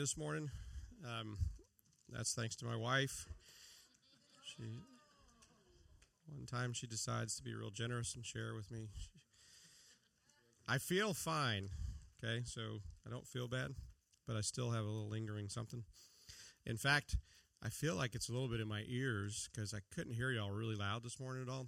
[0.00, 0.48] this morning.
[1.04, 1.36] Um,
[2.08, 3.26] that's thanks to my wife.
[4.46, 4.62] She
[6.34, 8.88] one time she decides to be real generous and share with me.
[10.66, 11.68] I feel fine,
[12.24, 13.74] okay, so I don't feel bad,
[14.26, 15.84] but I still have a little lingering something.
[16.64, 17.16] In fact,
[17.62, 20.50] I feel like it's a little bit in my ears because I couldn't hear y'all
[20.50, 21.66] really loud this morning at all.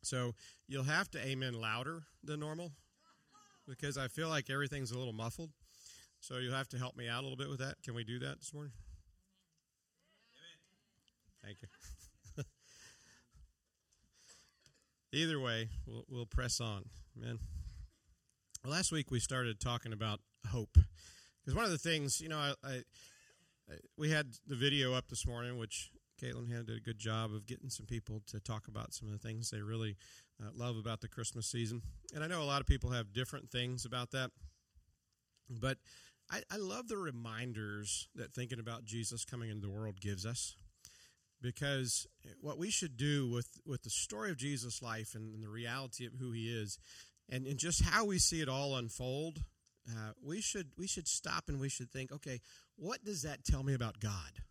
[0.00, 0.32] So
[0.68, 2.70] you'll have to amen louder than normal
[3.68, 5.50] because I feel like everything's a little muffled.
[6.24, 7.82] So you'll have to help me out a little bit with that.
[7.82, 8.72] Can we do that this morning?
[11.44, 11.54] Amen.
[11.54, 12.44] Thank you.
[15.20, 16.86] Either way, we'll, we'll press on.
[17.18, 17.40] Amen.
[18.64, 20.78] Last week we started talking about hope.
[21.42, 22.72] Because one of the things, you know, I, I,
[23.70, 27.34] I, we had the video up this morning, which Caitlin had did a good job
[27.34, 29.98] of getting some people to talk about some of the things they really
[30.42, 31.82] uh, love about the Christmas season.
[32.14, 34.30] And I know a lot of people have different things about that.
[35.50, 35.76] But
[36.30, 40.56] I, I love the reminders that thinking about Jesus coming into the world gives us
[41.42, 42.06] because
[42.40, 46.06] what we should do with, with the story of Jesus' life and, and the reality
[46.06, 46.78] of who he is
[47.30, 49.44] and, and just how we see it all unfold,
[49.88, 52.40] uh, we should we should stop and we should think, okay,
[52.76, 54.42] what does that tell me about God?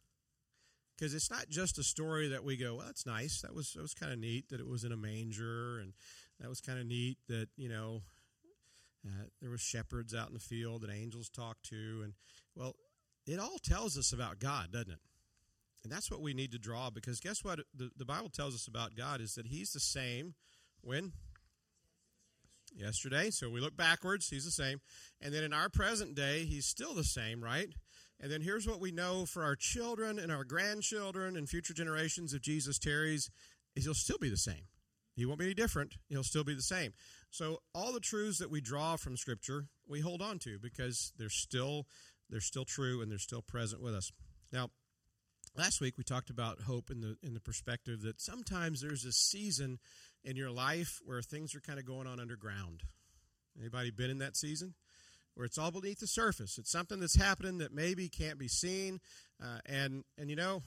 [0.96, 3.42] Because it's not just a story that we go, well, that's nice.
[3.42, 5.94] That was that was kind of neat that it was in a manger, and
[6.40, 8.04] that was kind of neat that you know
[9.06, 12.14] uh, there were shepherds out in the field that angels talked to, and
[12.56, 12.76] well,
[13.26, 15.00] it all tells us about God, doesn't it?
[15.84, 17.60] And that's what we need to draw because guess what?
[17.76, 20.34] The, the Bible tells us about God is that He's the same
[20.82, 21.12] when?
[22.74, 23.30] Yesterday.
[23.30, 24.80] So we look backwards, He's the same.
[25.22, 27.70] And then in our present day, He's still the same, right?
[28.20, 32.34] And then here's what we know for our children and our grandchildren and future generations
[32.34, 33.30] if Jesus tarries,
[33.76, 34.68] is He'll still be the same.
[35.16, 35.96] He won't be any different.
[36.10, 36.94] He'll still be the same.
[37.30, 41.30] So all the truths that we draw from Scripture, we hold on to because they're
[41.30, 41.86] still
[42.30, 44.12] they're still true and they're still present with us.
[44.52, 44.70] Now,
[45.56, 49.12] last week we talked about hope in the in the perspective that sometimes there's a
[49.12, 49.80] season
[50.24, 52.84] in your life where things are kind of going on underground.
[53.60, 54.74] Anybody been in that season?
[55.36, 56.58] Where it's all beneath the surface.
[56.60, 59.00] It's something that's happening that maybe can't be seen,
[59.44, 60.62] uh, and and you know,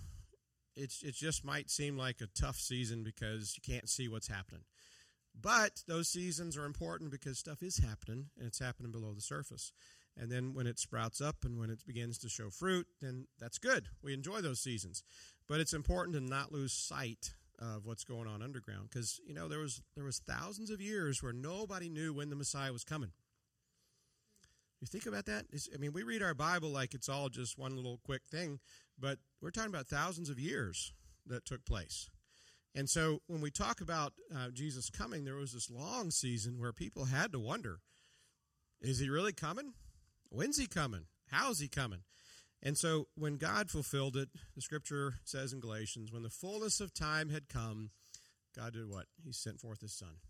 [0.76, 4.62] it's it just might seem like a tough season because you can't see what's happening.
[5.38, 9.72] But those seasons are important because stuff is happening and it's happening below the surface.
[10.19, 13.59] And then when it sprouts up and when it begins to show fruit, then that's
[13.59, 13.88] good.
[14.03, 15.03] We enjoy those seasons.
[15.47, 19.48] But it's important to not lose sight of what's going on underground because you know
[19.48, 23.12] there was there was thousands of years where nobody knew when the Messiah was coming.
[24.81, 25.47] You think about that?
[25.53, 28.60] It's, I mean, we read our Bible like it's all just one little quick thing,
[28.98, 30.92] but we're talking about thousands of years
[31.26, 32.08] that took place.
[32.74, 36.72] And so when we talk about uh, Jesus coming, there was this long season where
[36.72, 37.80] people had to wonder
[38.82, 39.72] is he really coming?
[40.28, 41.06] When's he coming?
[41.30, 42.00] How's he coming?
[42.62, 46.92] And so when God fulfilled it, the scripture says in Galatians, when the fullness of
[46.92, 47.90] time had come,
[48.54, 49.06] God did what?
[49.24, 50.20] He sent forth his son.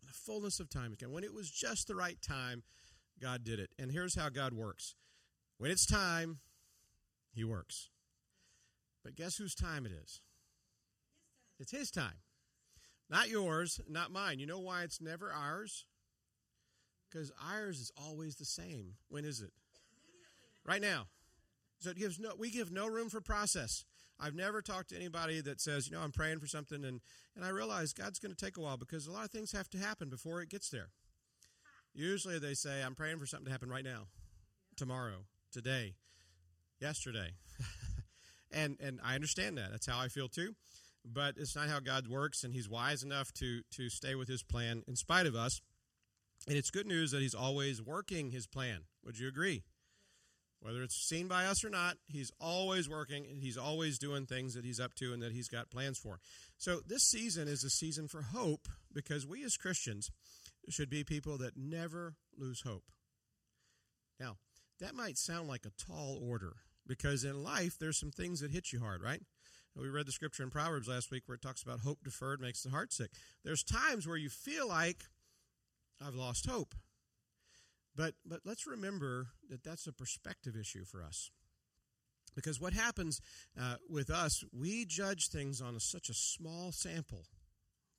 [0.00, 2.62] When the fullness of time had come, when it was just the right time,
[3.20, 3.70] God did it.
[3.78, 4.94] And here's how God works
[5.58, 6.38] when it's time,
[7.32, 7.88] he works.
[9.04, 10.20] But guess whose time it is?
[11.58, 12.20] It's his time.
[13.10, 14.38] Not yours, not mine.
[14.38, 15.86] You know why it's never ours?
[17.10, 18.94] Because ours is always the same.
[19.08, 19.52] When is it?
[20.66, 21.06] Right now.
[21.78, 23.84] So it gives no we give no room for process.
[24.20, 27.00] I've never talked to anybody that says, you know, I'm praying for something and,
[27.36, 29.70] and I realize God's going to take a while because a lot of things have
[29.70, 30.88] to happen before it gets there.
[31.94, 34.08] Usually they say, I'm praying for something to happen right now,
[34.76, 35.94] tomorrow, today,
[36.80, 37.30] yesterday.
[38.52, 39.70] and and I understand that.
[39.70, 40.54] That's how I feel too.
[41.04, 44.42] But it's not how God works, and He's wise enough to to stay with His
[44.42, 45.60] plan in spite of us.
[46.46, 48.82] And it's good news that He's always working His plan.
[49.04, 49.64] Would you agree?
[50.60, 54.54] Whether it's seen by us or not, He's always working, and He's always doing things
[54.54, 56.18] that He's up to and that He's got plans for.
[56.56, 60.10] So this season is a season for hope because we as Christians
[60.68, 62.84] should be people that never lose hope.
[64.18, 64.36] Now,
[64.80, 66.56] that might sound like a tall order
[66.88, 69.22] because in life there's some things that hit you hard, right?
[69.76, 72.64] We read the scripture in Proverbs last week where it talks about hope deferred makes
[72.64, 73.10] the heart sick.
[73.44, 75.04] There's times where you feel like
[76.04, 76.74] I've lost hope.
[77.94, 81.30] But but let's remember that that's a perspective issue for us.
[82.34, 83.20] Because what happens
[83.60, 87.24] uh, with us, we judge things on a, such a small sample.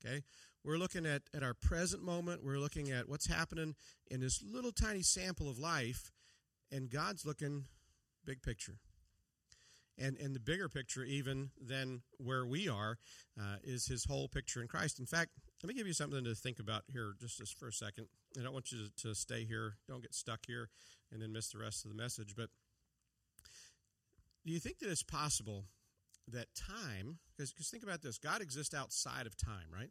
[0.05, 0.23] Okay?
[0.63, 2.43] We're looking at, at our present moment.
[2.43, 3.75] We're looking at what's happening
[4.09, 6.11] in this little tiny sample of life.
[6.71, 7.65] And God's looking
[8.25, 8.77] big picture
[9.97, 12.97] and and the bigger picture even than where we are
[13.39, 15.31] uh, is his whole picture in christ in fact
[15.63, 18.45] let me give you something to think about here just for a second And i
[18.45, 20.69] don't want you to, to stay here don't get stuck here
[21.11, 22.49] and then miss the rest of the message but
[24.45, 25.65] do you think that it's possible
[26.31, 29.89] that time, because think about this God exists outside of time, right?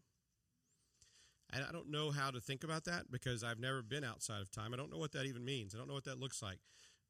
[1.53, 4.51] And I don't know how to think about that because I've never been outside of
[4.51, 4.75] time.
[4.75, 5.75] I don't know what that even means.
[5.75, 6.59] I don't know what that looks like.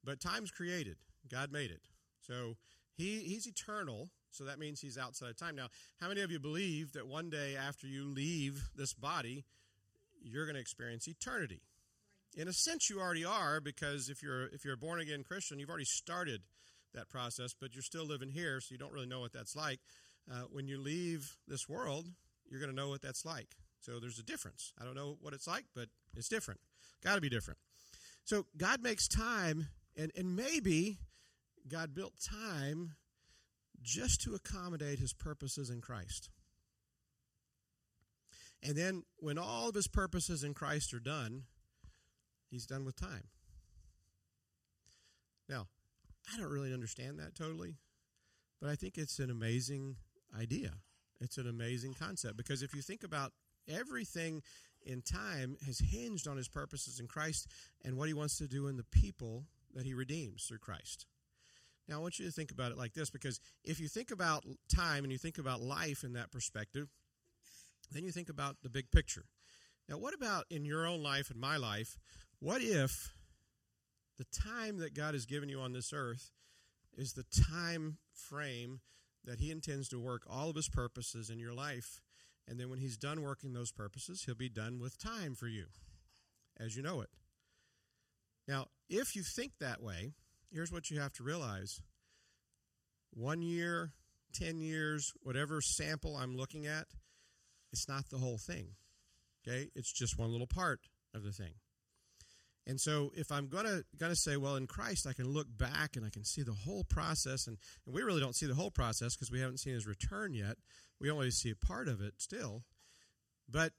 [0.05, 0.97] But time's created.
[1.31, 1.81] God made it.
[2.21, 2.57] So
[2.95, 4.11] he, he's eternal.
[4.31, 5.57] So that means he's outside of time.
[5.57, 5.69] Now,
[6.01, 9.45] how many of you believe that one day after you leave this body,
[10.23, 11.63] you're going to experience eternity?
[12.37, 15.59] In a sense, you already are because if you're if you're a born again Christian,
[15.59, 16.43] you've already started
[16.95, 19.81] that process, but you're still living here, so you don't really know what that's like.
[20.31, 22.07] Uh, when you leave this world,
[22.49, 23.57] you're going to know what that's like.
[23.81, 24.73] So there's a difference.
[24.81, 26.61] I don't know what it's like, but it's different.
[27.03, 27.59] Got to be different.
[28.25, 29.69] So God makes time,
[29.99, 30.99] and, and maybe
[31.69, 32.95] God built time
[33.83, 36.31] just to accommodate his purposes in Christ.
[38.63, 41.43] And then when all of his purposes in Christ are done,
[42.51, 43.29] he's done with time.
[45.49, 45.67] Now,
[46.33, 47.77] I don't really understand that totally,
[48.61, 49.97] but I think it's an amazing
[50.39, 50.73] idea.
[51.21, 53.33] It's an amazing concept because if you think about
[53.69, 54.43] everything
[54.85, 57.49] in time has hinged on his purposes in Christ
[57.85, 59.45] and what he wants to do in the people
[59.79, 61.07] that he redeems through Christ.
[61.89, 64.45] Now, I want you to think about it like this because if you think about
[64.75, 66.89] time and you think about life in that perspective,
[67.93, 69.27] then you think about the big picture.
[69.89, 71.97] Now, what about in your own life and my life?
[72.41, 73.15] What if
[74.19, 76.33] the time that God has given you on this earth
[76.97, 78.81] is the time frame
[79.25, 82.03] that He intends to work all of His purposes in your life?
[82.49, 85.67] And then when He's done working those purposes, He'll be done with time for you
[86.59, 87.11] as you know it.
[88.49, 90.15] Now, if you think that way,
[90.51, 91.81] here's what you have to realize
[93.13, 93.93] one year,
[94.35, 96.87] 10 years, whatever sample I'm looking at,
[97.73, 98.71] it's not the whole thing.
[99.47, 99.69] Okay?
[99.75, 100.81] It's just one little part
[101.15, 101.55] of the thing.
[102.67, 106.05] And so if I'm gonna gonna say, well, in Christ I can look back and
[106.05, 107.57] I can see the whole process, and,
[107.87, 110.57] and we really don't see the whole process because we haven't seen his return yet.
[111.01, 112.65] We only see a part of it still.
[113.49, 113.73] But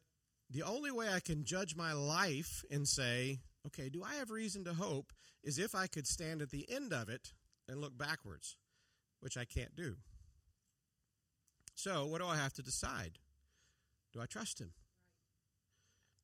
[0.50, 4.64] the only way I can judge my life and say, okay, do I have reason
[4.66, 5.14] to hope,
[5.44, 7.34] is if I could stand at the end of it
[7.68, 8.58] and look backwards,
[9.20, 9.96] which I can't do.
[11.76, 13.20] So, what do I have to decide?
[14.14, 14.72] Do I trust him?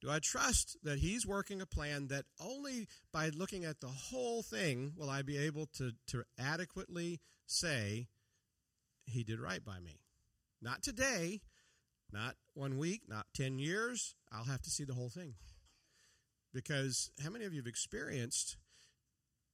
[0.02, 4.44] Do I trust that he's working a plan that only by looking at the whole
[4.44, 8.08] thing will I be able to, to adequately say
[9.06, 10.02] he did right by me?
[10.62, 11.42] Not today,
[12.12, 14.16] not one week, not 10 years.
[14.32, 15.36] I'll have to see the whole thing.
[16.56, 18.56] Because how many of you have experienced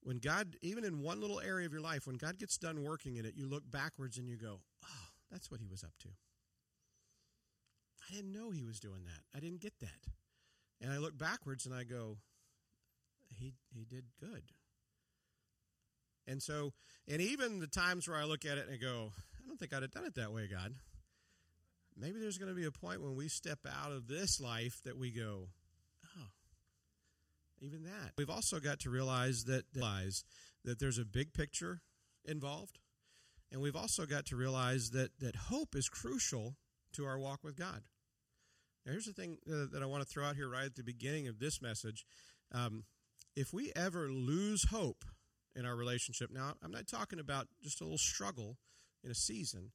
[0.03, 3.15] when God, even in one little area of your life, when God gets done working
[3.15, 6.09] in it, you look backwards and you go, oh, that's what he was up to.
[8.07, 9.23] I didn't know he was doing that.
[9.35, 10.11] I didn't get that.
[10.79, 12.17] And I look backwards and I go,
[13.39, 14.43] he, he did good.
[16.27, 16.73] And so,
[17.07, 19.73] and even the times where I look at it and I go, I don't think
[19.73, 20.75] I'd have done it that way, God.
[21.97, 24.97] Maybe there's going to be a point when we step out of this life that
[24.99, 25.47] we go,
[27.61, 28.13] even that.
[28.17, 30.23] We've also got to realize that realize
[30.65, 31.81] that there's a big picture
[32.25, 32.79] involved,
[33.51, 36.55] and we've also got to realize that that hope is crucial
[36.93, 37.83] to our walk with God.
[38.85, 41.27] Now, here's the thing that I want to throw out here right at the beginning
[41.27, 42.05] of this message.
[42.51, 42.85] Um,
[43.35, 45.05] if we ever lose hope
[45.55, 48.57] in our relationship, now I'm not talking about just a little struggle
[49.03, 49.71] in a season.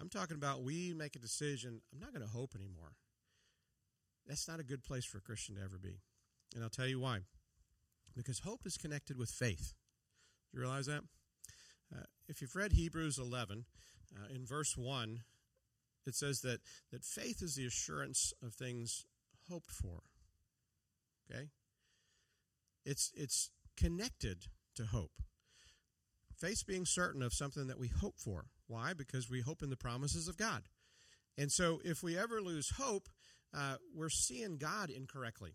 [0.00, 2.92] I'm talking about we make a decision, I'm not going to hope anymore.
[4.26, 6.00] That's not a good place for a Christian to ever be.
[6.54, 7.20] And I'll tell you why.
[8.16, 9.74] Because hope is connected with faith.
[10.50, 11.02] Do you realize that?
[11.94, 13.64] Uh, if you've read Hebrews 11,
[14.16, 15.20] uh, in verse 1,
[16.06, 16.60] it says that,
[16.90, 19.04] that faith is the assurance of things
[19.50, 20.02] hoped for.
[21.30, 21.48] Okay?
[22.84, 24.46] It's, it's connected
[24.76, 25.22] to hope.
[26.34, 28.46] Faith being certain of something that we hope for.
[28.66, 28.92] Why?
[28.94, 30.62] Because we hope in the promises of God.
[31.36, 33.08] And so if we ever lose hope,
[33.54, 35.54] uh, we're seeing God incorrectly.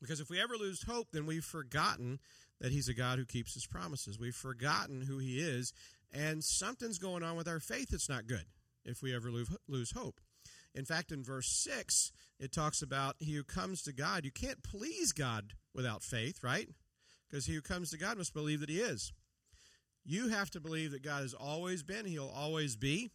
[0.00, 2.20] Because if we ever lose hope, then we've forgotten
[2.60, 4.18] that He's a God who keeps His promises.
[4.18, 5.72] We've forgotten who He is,
[6.12, 8.46] and something's going on with our faith that's not good
[8.84, 10.20] if we ever lose hope.
[10.74, 14.24] In fact, in verse 6, it talks about he who comes to God.
[14.24, 16.68] You can't please God without faith, right?
[17.28, 19.12] Because he who comes to God must believe that he is.
[20.04, 23.10] You have to believe that God has always been, he'll always be,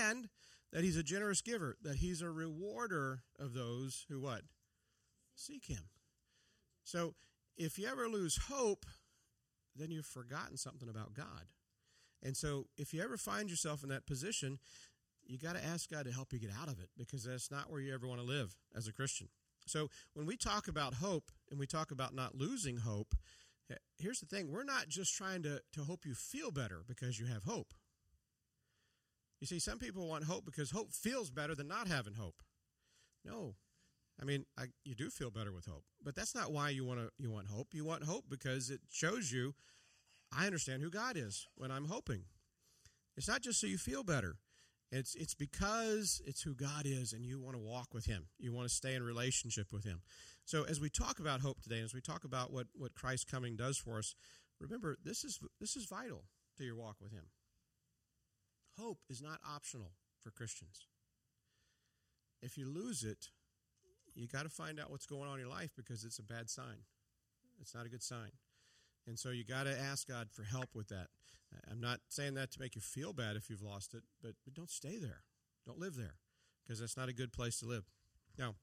[0.00, 0.28] and
[0.72, 4.42] that he's a generous giver, that he's a rewarder of those who what?
[5.34, 5.84] Seek Him.
[6.84, 7.14] So
[7.56, 8.86] if you ever lose hope,
[9.76, 11.46] then you've forgotten something about God.
[12.22, 14.58] And so if you ever find yourself in that position,
[15.24, 17.70] you got to ask God to help you get out of it because that's not
[17.70, 19.28] where you ever want to live as a Christian.
[19.66, 23.14] So when we talk about hope and we talk about not losing hope,
[23.96, 27.26] here's the thing we're not just trying to, to hope you feel better because you
[27.26, 27.72] have hope.
[29.40, 32.42] You see, some people want hope because hope feels better than not having hope.
[33.24, 33.54] No.
[34.20, 37.00] I mean, I, you do feel better with hope, but that's not why you want
[37.00, 37.10] to.
[37.18, 37.68] You want hope.
[37.72, 39.54] You want hope because it shows you,
[40.36, 42.24] I understand who God is when I'm hoping.
[43.16, 44.36] It's not just so you feel better.
[44.90, 48.26] It's it's because it's who God is, and you want to walk with Him.
[48.38, 50.02] You want to stay in relationship with Him.
[50.44, 53.30] So as we talk about hope today, and as we talk about what what Christ's
[53.30, 54.14] coming does for us,
[54.60, 56.24] remember this is this is vital
[56.58, 57.24] to your walk with Him.
[58.78, 60.86] Hope is not optional for Christians.
[62.42, 63.28] If you lose it,
[64.14, 66.50] you got to find out what's going on in your life because it's a bad
[66.50, 66.84] sign.
[67.60, 68.32] It's not a good sign.
[69.06, 71.08] And so you got to ask God for help with that.
[71.70, 74.54] I'm not saying that to make you feel bad if you've lost it, but, but
[74.54, 75.22] don't stay there.
[75.66, 76.14] Don't live there
[76.62, 77.84] because that's not a good place to live.
[78.38, 78.54] Now,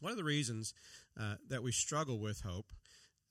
[0.00, 0.74] one of the reasons
[1.18, 2.72] uh, that we struggle with hope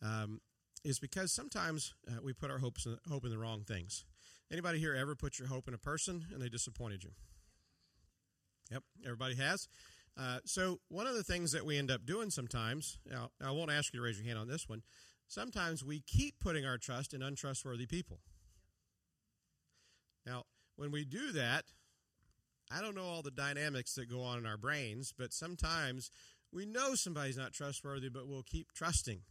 [0.02, 0.42] um,
[0.84, 4.06] is because sometimes uh, we put our hopes in, hope in the wrong things.
[4.52, 7.12] Anybody here ever put your hope in a person and they disappointed you?
[8.72, 9.68] Yep, everybody has.
[10.18, 13.72] Uh, so one of the things that we end up doing sometimes, now, I won't
[13.72, 14.82] ask you to raise your hand on this one.
[15.28, 18.20] Sometimes we keep putting our trust in untrustworthy people.
[20.26, 20.44] Now,
[20.76, 21.66] when we do that,
[22.72, 26.10] I don't know all the dynamics that go on in our brains, but sometimes
[26.52, 29.22] we know somebody's not trustworthy, but we'll keep trusting.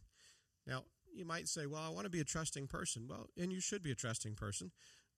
[0.65, 3.07] Now, you might say, well, I want to be a trusting person.
[3.09, 4.71] Well, and you should be a trusting person,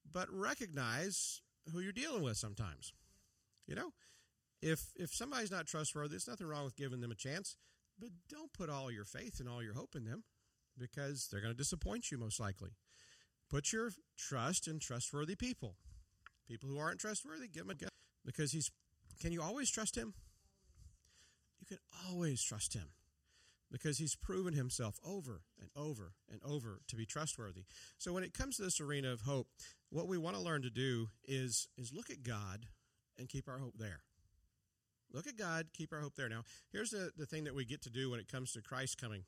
[0.09, 2.93] but recognize who you're dealing with sometimes.
[3.67, 3.93] You know,
[4.62, 7.58] if if somebody's not trustworthy, there's nothing wrong with giving them a chance,
[8.00, 10.24] but don't put all your faith and all your hope in them
[10.78, 12.72] because they're going to disappoint you most likely.
[13.50, 15.75] Put your trust in trustworthy people.
[16.48, 17.88] People who aren't trustworthy, give them a go
[18.25, 18.72] because he's
[19.20, 20.13] can you always trust him?
[21.60, 22.89] You can always trust him
[23.72, 27.66] because he's proven himself over and over and over to be trustworthy.
[27.98, 29.48] So when it comes to this arena of hope,
[29.89, 32.68] what we want to learn to do is is look at God
[33.18, 34.01] and keep our hope there.
[35.12, 36.30] Look at God, keep our hope there.
[36.30, 39.00] Now, here's the, the thing that we get to do when it comes to Christ
[39.00, 39.24] coming.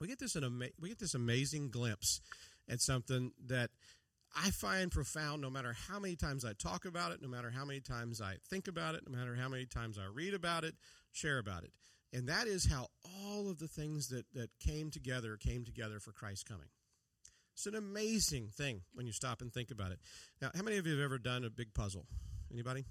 [0.00, 2.20] We get this an ama- we get this amazing glimpse
[2.68, 3.70] at something that
[4.36, 7.64] I find profound no matter how many times I talk about it, no matter how
[7.64, 10.74] many times I think about it, no matter how many times I read about it,
[11.12, 11.72] share about it.
[12.12, 16.12] And that is how all of the things that, that came together came together for
[16.12, 16.68] Christ coming.
[17.54, 19.98] It's an amazing thing when you stop and think about it.
[20.40, 22.06] Now, how many of you have ever done a big puzzle?
[22.52, 22.84] Anybody?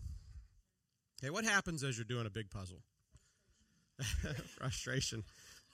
[1.21, 2.81] Okay, what happens as you're doing a big puzzle?
[4.59, 5.23] Frustration.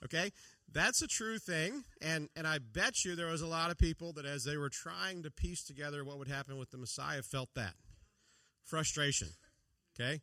[0.04, 0.32] Okay,
[0.72, 4.12] that's a true thing, and and I bet you there was a lot of people
[4.14, 7.50] that as they were trying to piece together what would happen with the Messiah felt
[7.54, 7.74] that
[8.64, 9.28] frustration.
[9.98, 10.20] Okay,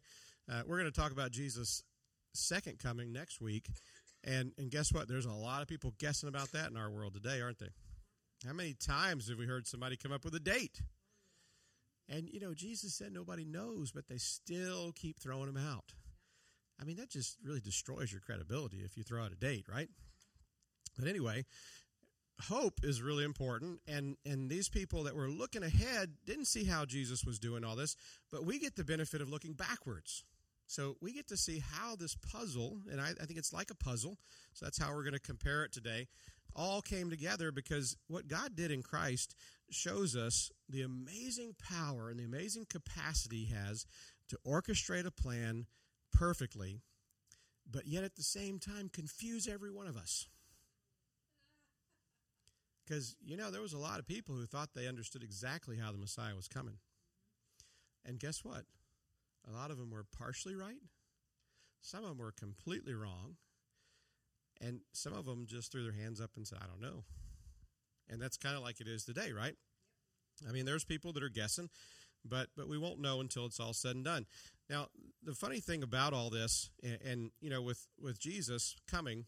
[0.51, 1.83] uh, we're going to talk about Jesus'
[2.33, 3.69] second coming next week,
[4.23, 5.07] and and guess what?
[5.07, 7.69] There's a lot of people guessing about that in our world today, aren't they?
[8.45, 10.81] How many times have we heard somebody come up with a date?
[12.09, 15.93] And you know, Jesus said nobody knows, but they still keep throwing him out.
[16.79, 19.89] I mean, that just really destroys your credibility if you throw out a date, right?
[20.97, 21.45] But anyway,
[22.41, 26.85] hope is really important and and these people that were looking ahead didn't see how
[26.85, 27.95] jesus was doing all this
[28.31, 30.23] but we get the benefit of looking backwards
[30.65, 33.75] so we get to see how this puzzle and i, I think it's like a
[33.75, 34.17] puzzle
[34.53, 36.07] so that's how we're going to compare it today
[36.55, 39.35] all came together because what god did in christ
[39.69, 43.85] shows us the amazing power and the amazing capacity he has
[44.27, 45.65] to orchestrate a plan
[46.13, 46.81] perfectly
[47.69, 50.27] but yet at the same time confuse every one of us
[52.91, 55.93] because, you know, there was a lot of people who thought they understood exactly how
[55.93, 56.75] the Messiah was coming.
[58.05, 58.63] And guess what?
[59.47, 60.81] A lot of them were partially right.
[61.79, 63.37] Some of them were completely wrong.
[64.61, 67.03] And some of them just threw their hands up and said, I don't know.
[68.09, 69.55] And that's kind of like it is today, right?
[70.47, 71.69] I mean, there's people that are guessing,
[72.25, 74.25] but but we won't know until it's all said and done.
[74.69, 74.87] Now,
[75.23, 79.25] the funny thing about all this, and, and you know, with with Jesus coming,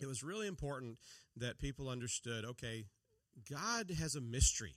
[0.00, 0.98] it was really important
[1.36, 2.86] that people understood okay,
[3.48, 4.76] God has a mystery.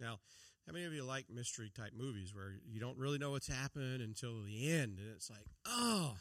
[0.00, 0.18] Now,
[0.66, 4.00] how many of you like mystery type movies where you don't really know what's happened
[4.00, 6.14] until the end and it's like, oh,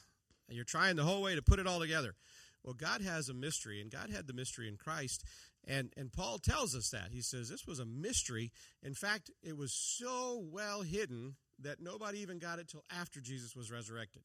[0.52, 2.14] and you're trying the whole way to put it all together?
[2.62, 5.24] Well, God has a mystery, and God had the mystery in Christ.
[5.66, 7.14] And, and Paul tells us that.
[7.14, 8.52] He says this was a mystery.
[8.84, 13.56] In fact, it was so well hidden that nobody even got it till after Jesus
[13.56, 14.24] was resurrected.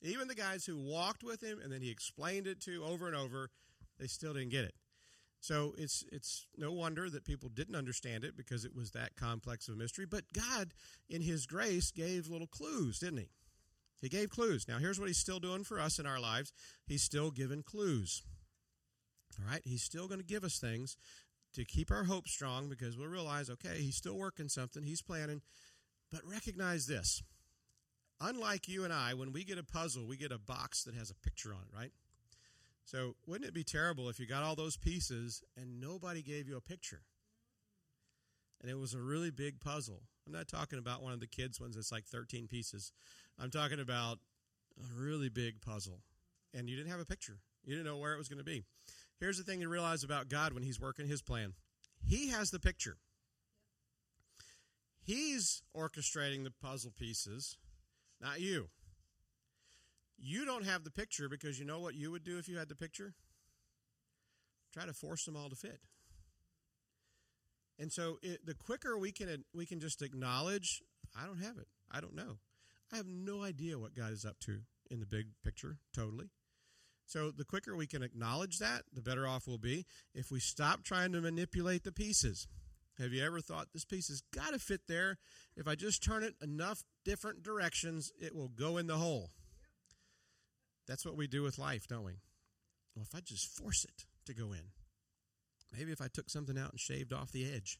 [0.00, 3.16] Even the guys who walked with him and then he explained it to over and
[3.16, 3.50] over,
[3.98, 4.74] they still didn't get it.
[5.40, 9.68] So it's it's no wonder that people didn't understand it because it was that complex
[9.68, 10.06] of a mystery.
[10.06, 10.72] But God,
[11.10, 13.28] in His grace, gave little clues, didn't He?
[14.00, 14.66] He gave clues.
[14.68, 16.52] Now here's what He's still doing for us in our lives.
[16.86, 18.22] He's still giving clues.
[19.38, 19.62] All right?
[19.64, 20.96] He's still going to give us things
[21.54, 25.40] to keep our hope strong because we'll realize, okay, he's still working something, he's planning.
[26.12, 27.22] But recognize this.
[28.20, 31.10] Unlike you and I, when we get a puzzle, we get a box that has
[31.10, 31.92] a picture on it, right?
[32.84, 36.56] So wouldn't it be terrible if you got all those pieces and nobody gave you
[36.56, 37.02] a picture?
[38.60, 40.02] And it was a really big puzzle.
[40.26, 42.92] I'm not talking about one of the kids' ones that's like 13 pieces.
[43.38, 44.18] I'm talking about
[44.78, 46.00] a really big puzzle.
[46.54, 47.38] And you didn't have a picture.
[47.64, 48.64] You didn't know where it was going to be.
[49.18, 51.54] Here's the thing to realize about God when He's working His plan
[52.06, 52.96] He has the picture.
[55.02, 57.56] He's orchestrating the puzzle pieces,
[58.20, 58.68] not you.
[60.18, 62.68] You don't have the picture because you know what you would do if you had
[62.68, 63.14] the picture?
[64.72, 65.80] Try to force them all to fit.
[67.78, 70.82] And so it, the quicker we can we can just acknowledge,
[71.14, 71.68] I don't have it.
[71.90, 72.38] I don't know.
[72.92, 76.30] I have no idea what God is up to in the big picture, totally.
[77.06, 79.86] So the quicker we can acknowledge that, the better off we'll be.
[80.14, 82.48] If we stop trying to manipulate the pieces,
[82.98, 85.18] have you ever thought this piece has got to fit there?
[85.56, 89.30] If I just turn it enough different directions, it will go in the hole.
[90.88, 92.20] That's what we do with life, don't we?
[92.94, 94.70] Well, if I just force it to go in,
[95.76, 97.78] maybe if I took something out and shaved off the edge.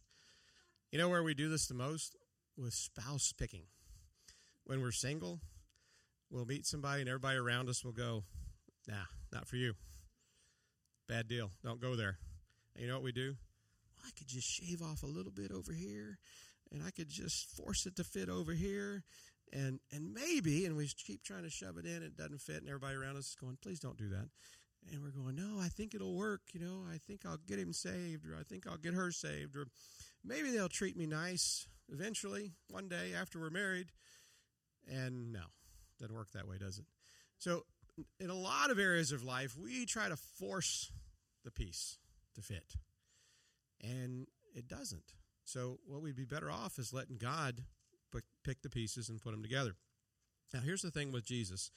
[0.93, 2.17] You know where we do this the most?
[2.57, 3.65] With spouse picking.
[4.67, 5.41] When we're single,
[6.31, 8.25] we'll meet somebody and everybody around us will go,
[8.89, 9.75] nah, not for you.
[11.09, 11.51] Bad deal.
[11.65, 12.19] Don't go there.
[12.75, 13.37] And you know what we do?
[13.97, 16.19] Well, I could just shave off a little bit over here
[16.73, 19.05] and I could just force it to fit over here
[19.53, 22.69] and and maybe and we keep trying to shove it in it doesn't fit and
[22.69, 24.29] everybody around us is going please don't do that
[24.93, 27.73] and we're going no i think it'll work you know i think i'll get him
[27.73, 29.67] saved or i think i'll get her saved or
[30.25, 33.87] maybe they'll treat me nice eventually one day after we're married
[34.87, 35.41] and no
[35.99, 36.85] doesn't work that way does it
[37.39, 37.65] so
[38.21, 40.91] in a lot of areas of life we try to force
[41.45, 41.99] the piece
[42.35, 42.75] to fit
[43.83, 45.15] and it doesn't
[45.45, 47.63] so what we'd be better off is letting god
[48.47, 49.75] pick the pieces and put them together.
[50.55, 51.71] Now, here's the thing with Jesus.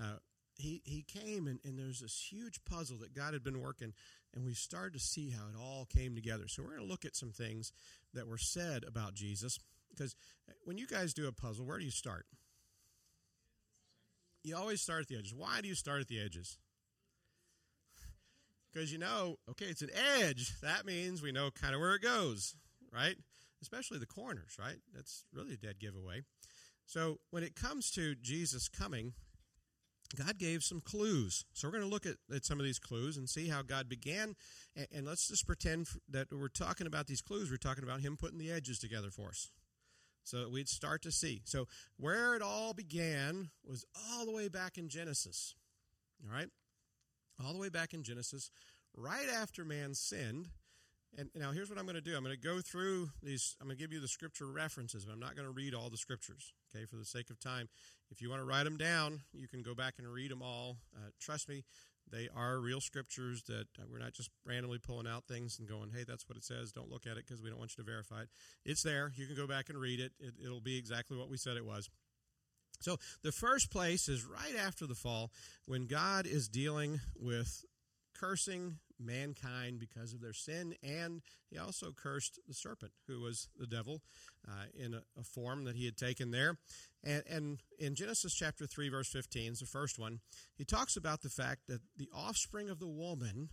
[0.00, 0.16] Uh,
[0.56, 3.92] he, he came and, and there's this huge puzzle that God had been working,
[4.34, 6.44] and we started to see how it all came together.
[6.46, 7.72] So, we're going to look at some things
[8.14, 9.58] that were said about Jesus.
[9.90, 10.14] Because
[10.64, 12.26] when you guys do a puzzle, where do you start?
[14.42, 15.34] You always start at the edges.
[15.34, 16.58] Why do you start at the edges?
[18.72, 20.60] Because you know, okay, it's an edge.
[20.60, 22.56] That means we know kind of where it goes,
[22.92, 23.16] right?
[23.62, 24.76] especially the corners, right?
[24.94, 26.22] That's really a dead giveaway.
[26.84, 29.14] So when it comes to Jesus coming,
[30.16, 31.46] God gave some clues.
[31.54, 33.88] So we're going to look at, at some of these clues and see how God
[33.88, 34.34] began.
[34.76, 37.50] And, and let's just pretend that we're talking about these clues.
[37.50, 39.50] We're talking about Him putting the edges together for us.
[40.24, 41.42] So we'd start to see.
[41.44, 45.54] So where it all began was all the way back in Genesis.
[46.24, 46.48] All right?
[47.44, 48.50] All the way back in Genesis,
[48.94, 50.48] right after man sinned
[51.18, 52.16] and now here's what I'm going to do.
[52.16, 53.56] I'm going to go through these.
[53.60, 55.90] I'm going to give you the scripture references, but I'm not going to read all
[55.90, 56.54] the scriptures.
[56.74, 57.68] Okay, for the sake of time.
[58.10, 60.78] If you want to write them down, you can go back and read them all.
[60.96, 61.64] Uh, trust me,
[62.10, 65.90] they are real scriptures that uh, we're not just randomly pulling out things and going,
[65.94, 67.90] "Hey, that's what it says." Don't look at it because we don't want you to
[67.90, 68.28] verify it.
[68.64, 69.12] It's there.
[69.16, 70.12] You can go back and read it.
[70.18, 71.88] it it'll be exactly what we said it was.
[72.80, 75.30] So the first place is right after the fall
[75.66, 77.64] when God is dealing with
[78.14, 83.66] cursing mankind because of their sin, and he also cursed the serpent, who was the
[83.66, 84.02] devil,
[84.48, 86.58] uh, in a, a, form that he had taken there.
[87.04, 90.20] And, and in Genesis chapter 3, verse 15, is the first one,
[90.54, 93.48] he talks about the fact that the offspring of the woman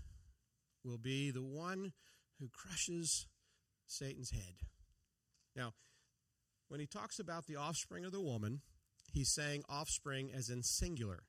[0.84, 1.94] will be the one
[2.40, 3.28] who crushes
[3.88, 4.56] Satan's head.
[5.56, 5.74] Now,
[6.68, 8.62] when he talks about the offspring of the woman,
[9.12, 11.24] he's saying offspring as in singular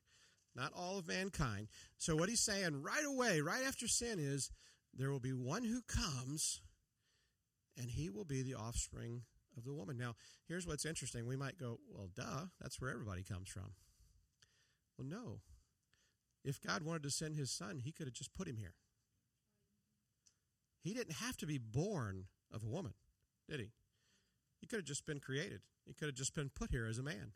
[0.55, 1.67] not all of mankind.
[1.97, 4.51] So, what he's saying right away, right after sin, is
[4.93, 6.61] there will be one who comes,
[7.77, 9.21] and he will be the offspring
[9.57, 9.97] of the woman.
[9.97, 10.15] Now,
[10.47, 11.25] here's what's interesting.
[11.25, 13.73] We might go, well, duh, that's where everybody comes from.
[14.97, 15.39] Well, no.
[16.43, 18.73] If God wanted to send his son, he could have just put him here.
[20.81, 22.93] He didn't have to be born of a woman,
[23.47, 23.71] did he?
[24.59, 25.61] He could have just been created.
[25.85, 27.33] He could have just been put here as a man.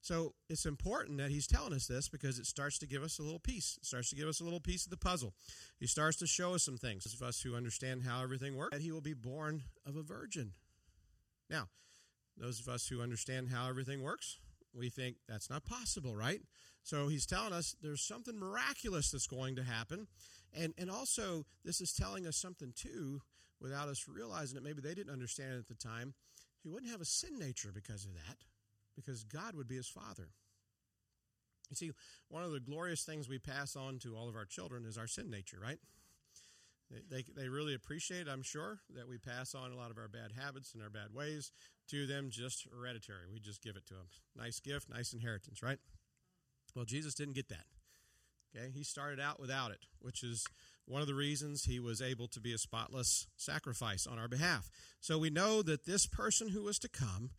[0.00, 3.22] So it's important that he's telling us this because it starts to give us a
[3.22, 3.78] little piece.
[3.80, 5.34] It starts to give us a little piece of the puzzle.
[5.80, 7.04] He starts to show us some things.
[7.04, 10.02] Those of us who understand how everything works, that he will be born of a
[10.02, 10.52] virgin.
[11.50, 11.68] Now,
[12.36, 14.38] those of us who understand how everything works,
[14.72, 16.40] we think that's not possible, right?
[16.84, 20.06] So he's telling us there's something miraculous that's going to happen.
[20.54, 23.20] And, and also, this is telling us something too,
[23.60, 24.62] without us realizing it.
[24.62, 26.14] Maybe they didn't understand it at the time.
[26.62, 28.36] He wouldn't have a sin nature because of that
[29.00, 30.28] because God would be his father.
[31.70, 31.90] You see,
[32.28, 35.06] one of the glorious things we pass on to all of our children is our
[35.06, 35.78] sin nature, right?
[36.90, 40.08] They, they, they really appreciate I'm sure, that we pass on a lot of our
[40.08, 41.52] bad habits and our bad ways
[41.90, 43.26] to them just hereditary.
[43.30, 44.08] We just give it to them.
[44.36, 45.78] Nice gift, nice inheritance, right?
[46.74, 47.66] Well, Jesus didn't get that.
[48.56, 50.46] Okay, he started out without it, which is
[50.86, 54.70] one of the reasons he was able to be a spotless sacrifice on our behalf.
[55.00, 57.30] So we know that this person who was to come,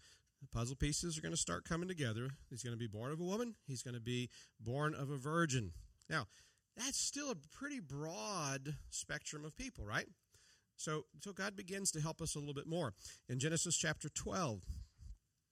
[0.42, 2.30] the puzzle pieces are going to start coming together.
[2.50, 5.18] He's going to be born of a woman, he's going to be born of a
[5.18, 5.72] virgin.
[6.10, 6.28] Now,
[6.78, 10.08] that's still a pretty broad spectrum of people, right?
[10.76, 12.94] So, so God begins to help us a little bit more.
[13.28, 14.62] In Genesis chapter 12,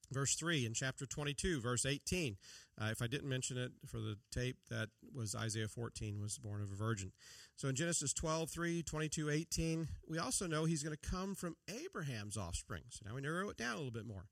[0.09, 2.37] verse 3, in chapter 22, verse 18,
[2.81, 6.61] uh, if I didn't mention it for the tape, that was Isaiah 14, was born
[6.61, 7.11] of a virgin.
[7.57, 11.57] So in Genesis 12, 3, 22, 18, we also know he's going to come from
[11.67, 12.83] Abraham's offspring.
[12.89, 14.27] So now we narrow it down a little bit more.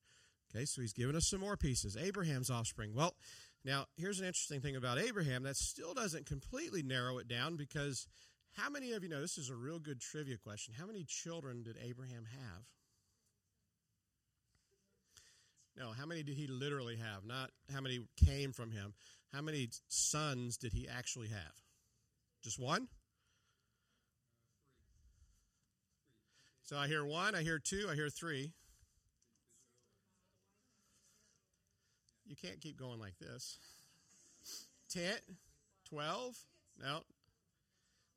[0.55, 1.97] Okay, so he's given us some more pieces.
[1.97, 2.93] Abraham's offspring.
[2.95, 3.15] Well,
[3.65, 5.43] now here's an interesting thing about Abraham.
[5.43, 8.07] That still doesn't completely narrow it down because
[8.53, 10.73] how many of you know this is a real good trivia question?
[10.77, 12.63] How many children did Abraham have?
[15.77, 17.25] No, how many did he literally have?
[17.25, 18.93] Not how many came from him.
[19.33, 21.63] How many sons did he actually have?
[22.43, 22.87] Just one?
[26.63, 28.53] So I hear one, I hear two, I hear three.
[32.25, 33.59] You can't keep going like this.
[34.89, 35.03] 10,
[35.89, 36.37] 12?
[36.81, 37.01] No.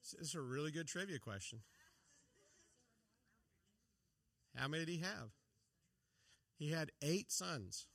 [0.03, 1.61] This is a really good trivia question.
[4.57, 5.31] How many did he have?
[6.59, 7.87] He had eight sons.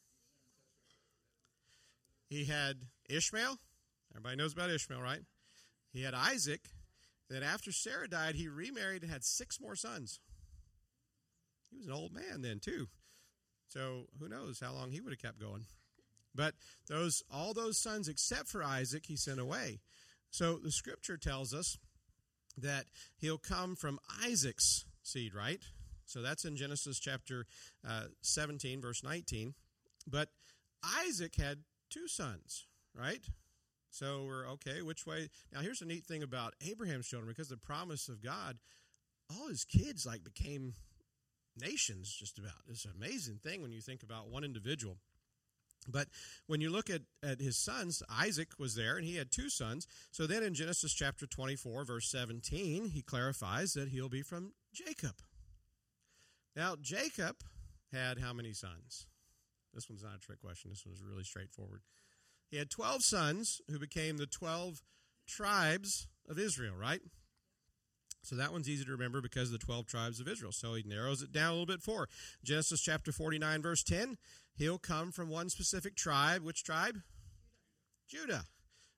[2.29, 2.77] He had
[3.09, 3.57] Ishmael.
[4.13, 5.21] Everybody knows about Ishmael, right?
[5.91, 6.61] He had Isaac.
[7.29, 10.19] Then after Sarah died, he remarried and had six more sons.
[11.69, 12.87] He was an old man then, too.
[13.67, 15.65] So who knows how long he would have kept going.
[16.35, 16.55] But
[16.87, 19.79] those all those sons except for Isaac he sent away.
[20.29, 21.77] So the scripture tells us
[22.57, 22.85] that
[23.17, 25.61] he'll come from Isaac's seed, right?
[26.05, 27.45] So that's in Genesis chapter
[27.87, 29.53] uh, 17, verse 19.
[30.07, 30.29] But
[31.05, 32.65] Isaac had two sons,
[32.95, 33.23] right?
[33.89, 35.29] So we're okay, which way?
[35.51, 38.57] Now, here's a neat thing about Abraham's children because the promise of God,
[39.29, 40.73] all his kids like became
[41.55, 42.53] nations just about.
[42.69, 44.97] It's an amazing thing when you think about one individual.
[45.87, 46.07] But
[46.47, 49.87] when you look at, at his sons, Isaac was there and he had two sons.
[50.11, 55.15] So then in Genesis chapter 24, verse 17, he clarifies that he'll be from Jacob.
[56.55, 57.37] Now, Jacob
[57.91, 59.07] had how many sons?
[59.73, 60.69] This one's not a trick question.
[60.69, 61.81] This one's really straightforward.
[62.49, 64.83] He had 12 sons who became the 12
[65.27, 67.01] tribes of Israel, right?
[68.23, 70.51] So that one's easy to remember because of the 12 tribes of Israel.
[70.53, 72.07] So he narrows it down a little bit for
[72.43, 74.17] Genesis chapter 49, verse 10.
[74.55, 76.43] He'll come from one specific tribe.
[76.43, 77.01] Which tribe?
[78.07, 78.25] Judah.
[78.27, 78.45] Judah.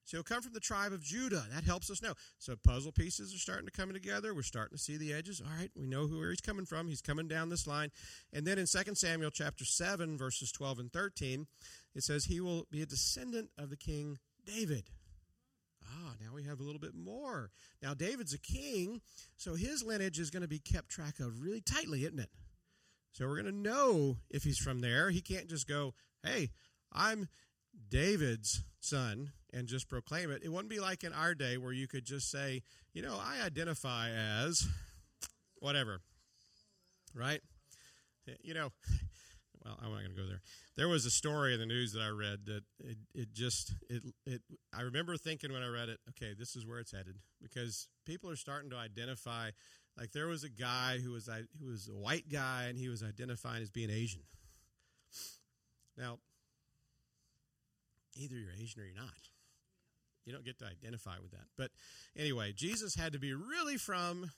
[0.06, 1.46] So he'll come from the tribe of Judah.
[1.52, 2.14] That helps us know.
[2.38, 4.36] So puzzle pieces are starting to come together.
[4.36, 5.42] We're starting to see the edges.
[5.42, 6.88] All right, we know where he's coming from.
[6.88, 7.90] He's coming down this line.
[8.32, 11.48] And then in 2 Samuel chapter 7, verses 12 and 13,
[11.96, 14.92] it says he will be a descendant of the king David.
[15.84, 17.50] Ah, now we have a little bit more.
[17.82, 19.02] Now David's a king,
[19.38, 22.30] so his lineage is going to be kept track of really tightly, isn't it?
[23.16, 25.10] So we're going to know if he's from there.
[25.10, 26.50] He can't just go, "Hey,
[26.92, 27.30] I'm
[27.90, 30.42] David's son and just proclaim it.
[30.44, 32.62] It wouldn't be like in our day where you could just say,
[32.94, 34.68] you know, I identify as
[35.60, 36.02] whatever,
[37.14, 37.40] right?
[38.44, 38.74] You know,
[39.64, 40.42] well, I'm not going to go there.
[40.76, 44.04] There was a story in the news that I read that it, it just it
[44.26, 44.42] it.
[44.74, 48.30] I remember thinking when I read it, okay, this is where it's headed because people
[48.30, 49.52] are starting to identify.
[49.98, 51.30] Like there was a guy who was
[51.60, 54.22] who was a white guy and he was identifying as being Asian.
[55.98, 56.20] Now,
[58.16, 59.30] either you're Asian or you're not.
[60.26, 61.46] You don't get to identify with that.
[61.58, 61.72] But
[62.18, 64.32] anyway, Jesus had to be really from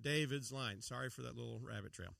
[0.00, 0.82] David's line.
[0.82, 2.14] Sorry for that little rabbit trail.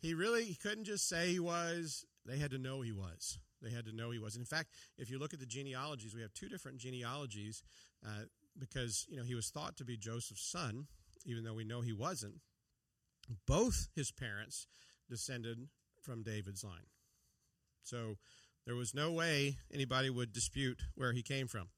[0.00, 2.04] He really he couldn't just say he was.
[2.26, 3.38] They had to know he was.
[3.60, 4.34] They had to know he was.
[4.34, 7.62] And in fact, if you look at the genealogies, we have two different genealogies
[8.04, 8.24] uh,
[8.58, 10.86] because you know he was thought to be Joseph's son,
[11.24, 12.40] even though we know he wasn't.
[13.46, 14.66] Both his parents
[15.08, 15.68] descended
[16.00, 16.88] from David's line.
[17.82, 18.16] So
[18.66, 21.68] there was no way anybody would dispute where he came from.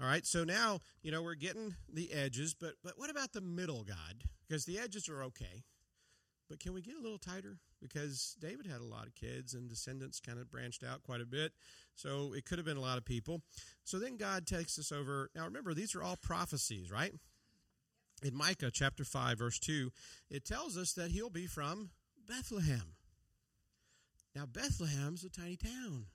[0.00, 3.40] All right, so now, you know, we're getting the edges, but but what about the
[3.40, 4.24] middle, God?
[4.48, 5.64] Because the edges are okay.
[6.48, 7.58] But can we get a little tighter?
[7.80, 11.26] Because David had a lot of kids and descendants kind of branched out quite a
[11.26, 11.52] bit.
[11.94, 13.42] So it could have been a lot of people.
[13.84, 15.30] So then God takes us over.
[15.34, 17.14] Now remember, these are all prophecies, right?
[18.22, 19.90] In Micah chapter 5, verse 2,
[20.30, 21.90] it tells us that he'll be from
[22.28, 22.94] Bethlehem.
[24.34, 26.06] Now, Bethlehem's a tiny town.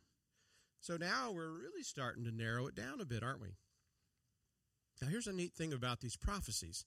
[0.79, 3.57] So now we're really starting to narrow it down a bit, aren't we?
[5.01, 6.85] Now, here's a neat thing about these prophecies.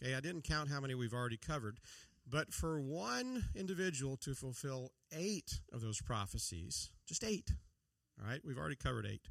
[0.00, 1.80] Okay, I didn't count how many we've already covered.
[2.28, 7.50] But for one individual to fulfill eight of those prophecies, just eight,
[8.20, 9.28] all right, we've already covered eight.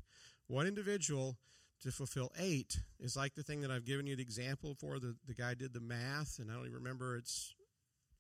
[0.48, 1.38] One individual
[1.82, 5.00] to fulfill eight is like the thing that I've given you the example for.
[5.00, 7.54] The, the guy did the math, and I don't even remember it's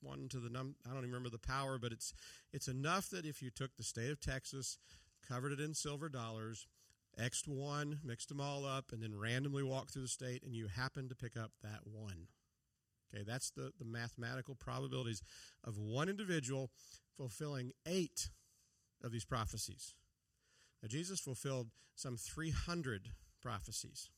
[0.02, 0.76] one to the num.
[0.86, 2.14] I don't even remember the power, but it's
[2.52, 4.78] it's enough that if you took the state of Texas,
[5.28, 6.68] covered it in silver dollars,
[7.20, 10.68] xed one, mixed them all up, and then randomly walked through the state, and you
[10.68, 12.28] happen to pick up that one.
[13.14, 15.22] Okay, that's the, the mathematical probabilities
[15.64, 16.72] of one individual
[17.18, 18.30] fulfilling eight
[19.04, 19.94] of these prophecies.
[20.82, 23.10] Now, Jesus fulfilled some 300
[23.42, 24.10] prophecies.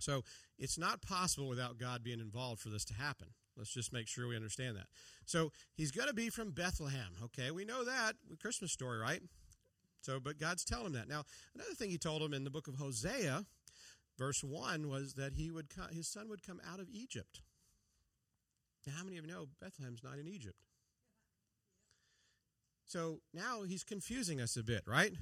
[0.00, 0.22] So
[0.58, 3.28] it's not possible without God being involved for this to happen.
[3.56, 4.86] Let's just make sure we understand that.
[5.24, 7.16] So he's going to be from Bethlehem.
[7.24, 8.12] Okay, we know that.
[8.40, 9.20] Christmas story, right?
[10.00, 11.08] So, but God's telling him that.
[11.08, 11.24] Now,
[11.54, 13.44] another thing he told him in the book of Hosea,
[14.16, 17.40] verse 1, was that he would come, his son would come out of Egypt.
[18.86, 20.56] Now, how many of you know Bethlehem's not in Egypt?
[22.86, 25.12] So now he's confusing us a bit, right?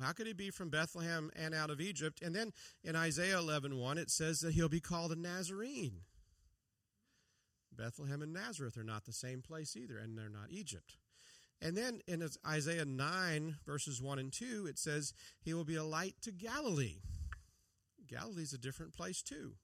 [0.00, 2.22] How could he be from Bethlehem and out of Egypt?
[2.22, 2.52] And then
[2.84, 6.02] in Isaiah 11 1, it says that he'll be called a Nazarene.
[7.76, 10.96] Bethlehem and Nazareth are not the same place either, and they're not Egypt.
[11.60, 15.84] And then in Isaiah 9, verses 1 and 2, it says, He will be a
[15.84, 16.98] light to Galilee.
[18.06, 19.54] Galilee's a different place, too.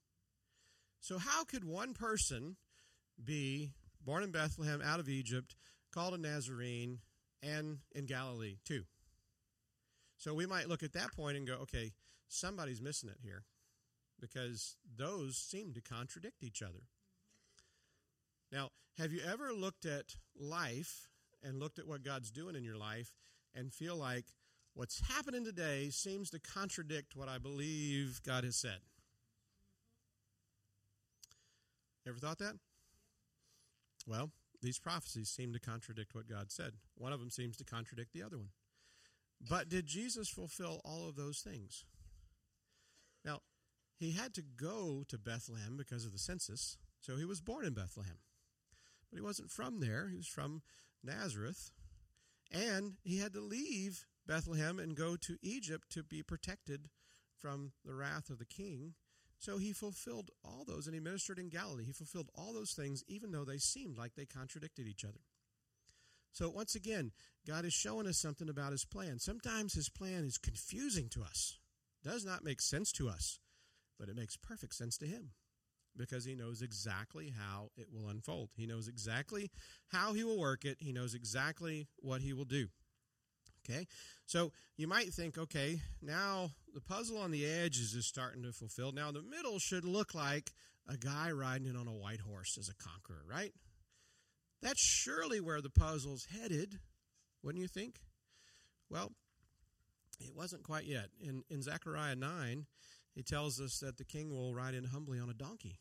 [1.01, 2.57] So, how could one person
[3.23, 3.71] be
[4.05, 5.55] born in Bethlehem, out of Egypt,
[5.93, 6.99] called a Nazarene,
[7.43, 8.85] and in Galilee, too?
[10.17, 11.93] So, we might look at that point and go, okay,
[12.29, 13.45] somebody's missing it here
[14.21, 16.89] because those seem to contradict each other.
[18.53, 21.09] Now, have you ever looked at life
[21.45, 23.15] and looked at what God's doing in your life
[23.55, 24.25] and feel like
[24.75, 28.79] what's happening today seems to contradict what I believe God has said.
[32.07, 32.57] Ever thought that?
[34.07, 36.73] Well, these prophecies seem to contradict what God said.
[36.97, 38.49] One of them seems to contradict the other one.
[39.49, 41.85] But did Jesus fulfill all of those things?
[43.25, 43.41] Now,
[43.97, 47.75] he had to go to Bethlehem because of the census, so he was born in
[47.75, 48.19] Bethlehem.
[49.11, 50.63] But he wasn't from there, he was from
[51.03, 51.71] Nazareth,
[52.51, 56.89] and he had to leave Bethlehem and go to Egypt to be protected
[57.37, 58.95] from the wrath of the king.
[59.39, 61.85] So he fulfilled all those, and he ministered in Galilee.
[61.85, 65.21] He fulfilled all those things, even though they seemed like they contradicted each other.
[66.35, 67.13] So once again,
[67.47, 69.21] God is showing us something about his plan.
[69.21, 71.59] Sometimes his plan is confusing to us,
[72.03, 73.39] does not make sense to us,
[73.99, 75.31] but it makes perfect sense to him
[75.97, 78.51] because he knows exactly how it will unfold.
[78.57, 79.53] He knows exactly
[79.93, 82.67] how he will work it, he knows exactly what he will do.
[83.67, 83.87] Okay,
[84.27, 88.91] so you might think, okay, now the puzzle on the edges is starting to fulfill.
[88.91, 90.53] Now the middle should look like
[90.87, 93.53] a guy riding in on a white horse as a conqueror, right?
[94.65, 96.79] That's surely where the puzzle's headed,
[97.43, 98.01] wouldn't you think?
[98.89, 99.13] Well,
[100.19, 101.11] it wasn't quite yet.
[101.21, 102.65] In, in Zechariah 9,
[103.15, 105.81] he tells us that the king will ride in humbly on a donkey.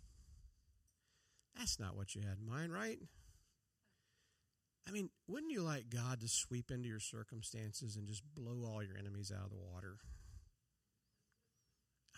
[1.58, 3.00] That's not what you had in mind, right?
[4.86, 8.84] I mean, wouldn't you like God to sweep into your circumstances and just blow all
[8.84, 9.96] your enemies out of the water?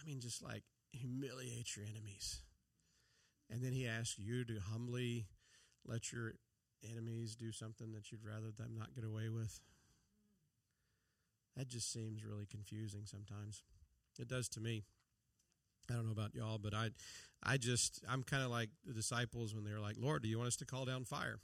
[0.02, 2.42] I mean, just like humiliate your enemies.
[3.52, 5.28] And then he asks you to humbly
[5.86, 6.34] let your
[6.92, 9.60] enemies do something that you'd rather them not get away with.
[11.56, 13.64] That just seems really confusing sometimes.
[14.20, 14.84] It does to me.
[15.90, 16.90] I don't know about y'all, but I,
[17.44, 20.48] I just I'm kind of like the disciples when they're like, "Lord, do you want
[20.48, 21.40] us to call down fire?"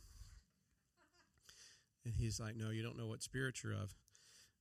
[2.05, 3.93] And he's like, "No, you don't know what spirit you're of."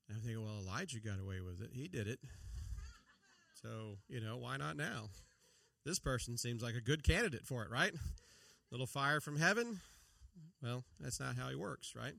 [0.08, 2.20] And I'm thinking, well, Elijah got away with it; he did it.
[3.62, 5.08] So you know, why not now?
[5.84, 7.92] This person seems like a good candidate for it, right?
[8.70, 9.80] Little fire from heaven.
[10.62, 12.14] Well, that's not how he works, right?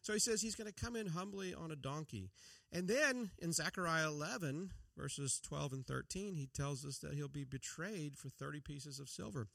[0.00, 2.30] So he says he's going to come in humbly on a donkey.
[2.72, 7.44] And then in Zechariah 11, verses 12 and 13, he tells us that he'll be
[7.44, 9.48] betrayed for 30 pieces of silver.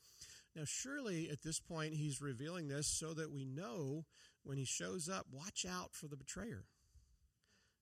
[0.55, 4.05] Now, surely at this point, he's revealing this so that we know
[4.43, 6.65] when he shows up, watch out for the betrayer.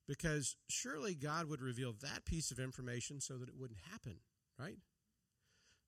[0.08, 4.18] Because surely God would reveal that piece of information so that it wouldn't happen,
[4.60, 4.78] right?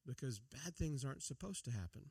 [0.05, 2.09] Because bad things aren't supposed to happen.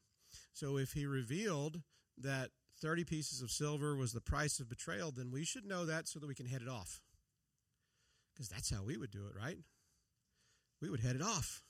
[0.52, 1.82] So if he revealed
[2.22, 6.08] that 30 pieces of silver was the price of betrayal, then we should know that
[6.08, 7.00] so that we can head it off.
[8.32, 9.58] Because that's how we would do it, right?
[10.80, 11.62] We would head it off.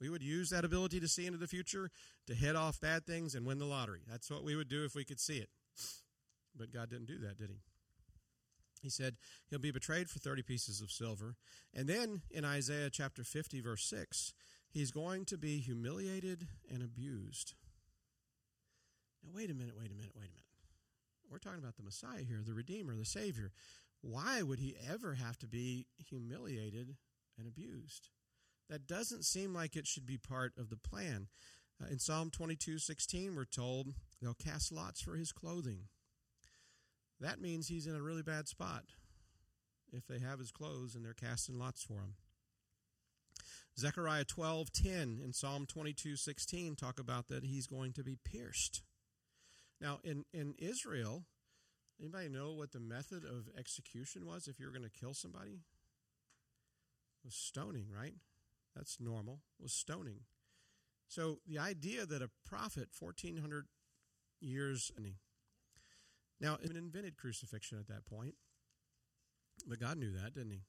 [0.00, 1.90] We would use that ability to see into the future
[2.26, 4.00] to head off bad things and win the lottery.
[4.08, 5.50] That's what we would do if we could see it.
[6.56, 7.60] But God didn't do that, did he?
[8.80, 9.16] He said
[9.50, 11.36] he'll be betrayed for 30 pieces of silver.
[11.74, 14.32] And then in Isaiah chapter 50, verse 6,
[14.70, 17.54] He's going to be humiliated and abused.
[19.22, 20.44] Now, wait a minute, wait a minute, wait a minute.
[21.30, 23.52] We're talking about the Messiah here, the Redeemer, the Savior.
[24.00, 26.96] Why would he ever have to be humiliated
[27.38, 28.08] and abused?
[28.68, 31.28] That doesn't seem like it should be part of the plan.
[31.80, 35.88] Uh, in Psalm 22 16, we're told they'll cast lots for his clothing.
[37.20, 38.84] That means he's in a really bad spot
[39.92, 42.14] if they have his clothes and they're casting lots for him.
[43.78, 48.82] Zechariah 12:10 and Psalm 22:16 talk about that he's going to be pierced.
[49.80, 51.24] Now in in Israel,
[52.00, 55.52] anybody know what the method of execution was if you were going to kill somebody?
[57.22, 58.14] It was stoning, right?
[58.74, 59.40] That's normal.
[59.58, 60.20] It was stoning.
[61.08, 63.66] So the idea that a prophet 1400
[64.40, 64.90] years
[66.40, 68.34] now it invented crucifixion at that point.
[69.66, 70.62] But God knew that, didn't he?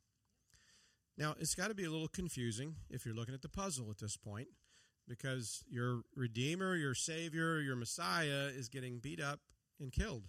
[1.18, 4.00] Now, it's got to be a little confusing if you're looking at the puzzle at
[4.00, 4.48] this point
[5.12, 9.42] because your Redeemer, your Savior, your Messiah is getting beat up
[9.78, 10.24] and killed.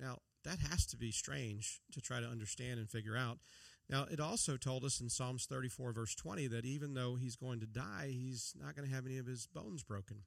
[0.00, 3.38] Now, that has to be strange to try to understand and figure out.
[3.90, 7.60] Now, it also told us in Psalms 34, verse 20, that even though he's going
[7.60, 10.22] to die, he's not going to have any of his bones broken.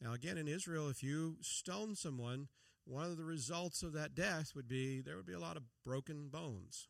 [0.00, 2.48] Now, again, in Israel, if you stone someone,
[2.84, 5.62] one of the results of that death would be there would be a lot of
[5.84, 6.88] broken bones.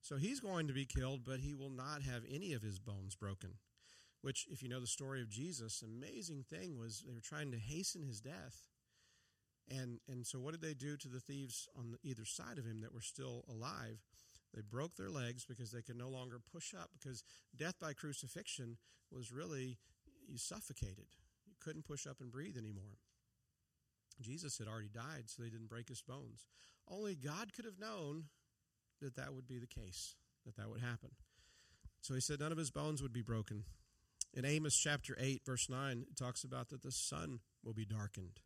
[0.00, 3.14] So he's going to be killed, but he will not have any of his bones
[3.14, 3.54] broken.
[4.22, 7.58] Which, if you know the story of Jesus, amazing thing was they were trying to
[7.58, 8.68] hasten his death.
[9.68, 12.80] And, and so, what did they do to the thieves on either side of him
[12.80, 13.98] that were still alive?
[14.54, 17.24] They broke their legs because they could no longer push up, because
[17.56, 18.76] death by crucifixion
[19.10, 19.78] was really,
[20.28, 21.06] you suffocated.
[21.46, 22.98] You couldn't push up and breathe anymore.
[24.20, 26.46] Jesus had already died, so they didn't break his bones.
[26.88, 28.24] Only God could have known
[29.00, 31.10] that that would be the case, that that would happen.
[32.02, 33.64] So he said none of his bones would be broken.
[34.34, 38.40] In Amos chapter 8, verse 9, it talks about that the sun will be darkened.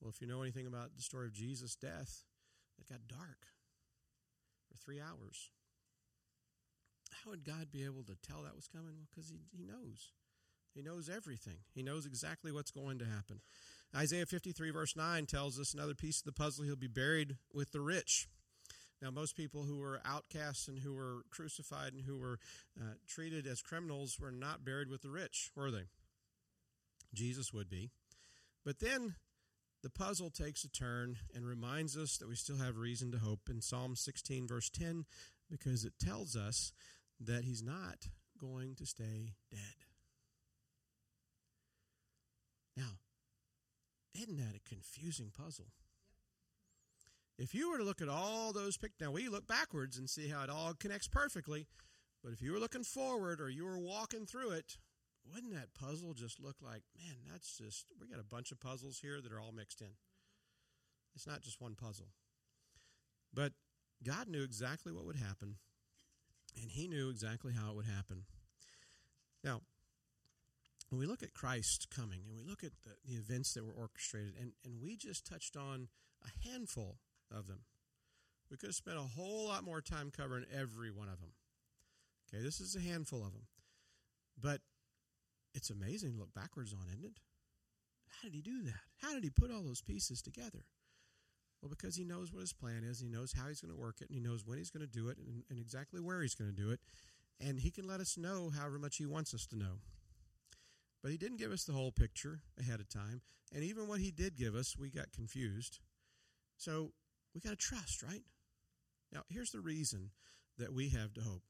[0.00, 2.24] Well, if you know anything about the story of Jesus' death,
[2.78, 3.46] it got dark
[4.68, 5.50] for three hours.
[7.24, 8.94] How would God be able to tell that was coming?
[8.96, 10.12] Well, because he, he knows.
[10.74, 11.58] He knows everything.
[11.74, 13.40] He knows exactly what's going to happen.
[13.94, 17.72] Isaiah 53, verse 9, tells us another piece of the puzzle he'll be buried with
[17.72, 18.28] the rich.
[19.02, 22.38] Now, most people who were outcasts and who were crucified and who were
[22.78, 25.86] uh, treated as criminals were not buried with the rich, were they?
[27.14, 27.90] Jesus would be.
[28.64, 29.14] But then
[29.82, 33.48] the puzzle takes a turn and reminds us that we still have reason to hope
[33.48, 35.06] in Psalm 16, verse 10,
[35.50, 36.72] because it tells us
[37.18, 38.08] that he's not
[38.38, 39.86] going to stay dead.
[42.76, 42.98] Now,
[44.14, 45.68] isn't that a confusing puzzle?
[47.40, 50.28] If you were to look at all those pictures, now we look backwards and see
[50.28, 51.66] how it all connects perfectly,
[52.22, 54.76] but if you were looking forward or you were walking through it,
[55.32, 58.98] wouldn't that puzzle just look like, man, that's just, we got a bunch of puzzles
[59.00, 59.94] here that are all mixed in.
[61.14, 62.08] It's not just one puzzle.
[63.32, 63.52] But
[64.04, 65.56] God knew exactly what would happen,
[66.60, 68.24] and He knew exactly how it would happen.
[69.42, 69.62] Now,
[70.90, 73.72] when we look at Christ coming and we look at the, the events that were
[73.72, 75.88] orchestrated, and, and we just touched on
[76.22, 76.98] a handful
[77.30, 77.60] of them,
[78.50, 81.32] we could have spent a whole lot more time covering every one of them.
[82.28, 83.46] Okay, this is a handful of them.
[84.40, 84.60] But
[85.54, 87.18] it's amazing to look backwards on, isn't it?
[88.08, 88.80] How did he do that?
[89.02, 90.64] How did he put all those pieces together?
[91.60, 93.96] Well, because he knows what his plan is, he knows how he's going to work
[94.00, 96.34] it, and he knows when he's going to do it, and, and exactly where he's
[96.34, 96.80] going to do it.
[97.38, 99.80] And he can let us know however much he wants us to know.
[101.02, 103.22] But he didn't give us the whole picture ahead of time.
[103.54, 105.80] And even what he did give us, we got confused.
[106.56, 106.92] So
[107.34, 108.22] we got to trust, right?
[109.12, 110.10] Now, here's the reason
[110.58, 111.42] that we have to hope.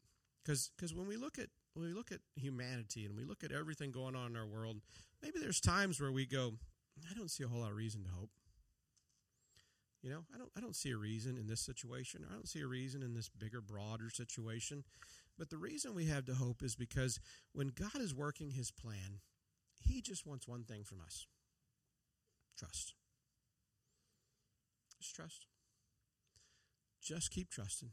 [0.45, 3.93] Because when we look at when we look at humanity and we look at everything
[3.93, 4.79] going on in our world,
[5.23, 6.55] maybe there's times where we go,
[7.09, 8.31] I don't see a whole lot of reason to hope.
[10.03, 12.25] You know, I don't I don't see a reason in this situation.
[12.29, 14.85] I don't see a reason in this bigger, broader situation.
[15.38, 17.21] But the reason we have to hope is because
[17.52, 19.21] when God is working his plan,
[19.81, 21.27] he just wants one thing from us
[22.59, 22.94] trust.
[24.98, 25.46] Just trust.
[27.03, 27.90] Just keep trusting.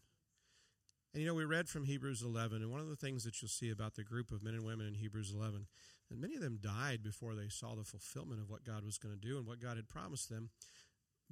[1.14, 3.50] And you know, we read from Hebrews 11, and one of the things that you'll
[3.50, 5.66] see about the group of men and women in Hebrews 11,
[6.12, 9.16] and many of them died before they saw the fulfillment of what God was going
[9.16, 10.50] to do and what God had promised them.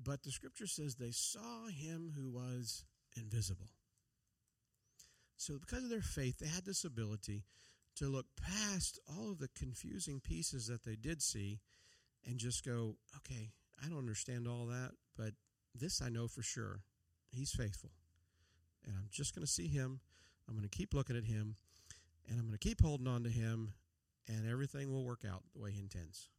[0.01, 2.83] But the scripture says they saw him who was
[3.15, 3.69] invisible.
[5.37, 7.43] So, because of their faith, they had this ability
[7.97, 11.59] to look past all of the confusing pieces that they did see
[12.25, 13.51] and just go, okay,
[13.83, 15.33] I don't understand all that, but
[15.73, 16.81] this I know for sure.
[17.35, 17.91] He's faithful.
[18.85, 19.99] And I'm just going to see him.
[20.47, 21.55] I'm going to keep looking at him.
[22.27, 23.73] and I'm going to keep holding on to Him,
[24.27, 26.29] and everything will work out the way He intends.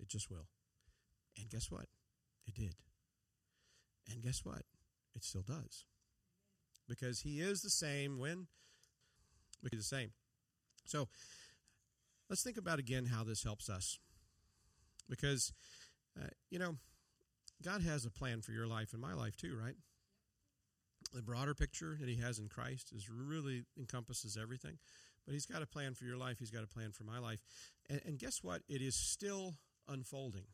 [0.00, 0.48] It just will.
[1.38, 1.86] And guess what?
[2.46, 2.74] It did.
[4.10, 4.62] And guess what?
[5.14, 5.84] It still does.
[6.88, 8.46] Because He is the same when?
[9.62, 10.10] Because the same.
[10.84, 11.08] So
[12.28, 13.98] let's think about again how this helps us.
[15.08, 15.52] Because,
[16.20, 16.76] uh, you know,
[17.64, 19.76] God has a plan for your life and my life too, right?
[21.12, 24.78] The broader picture that He has in Christ is really encompasses everything.
[25.24, 26.38] But He's got a plan for your life.
[26.38, 27.40] He's got a plan for my life.
[27.88, 28.62] And, and guess what?
[28.68, 29.54] It is still
[29.88, 30.46] unfolding.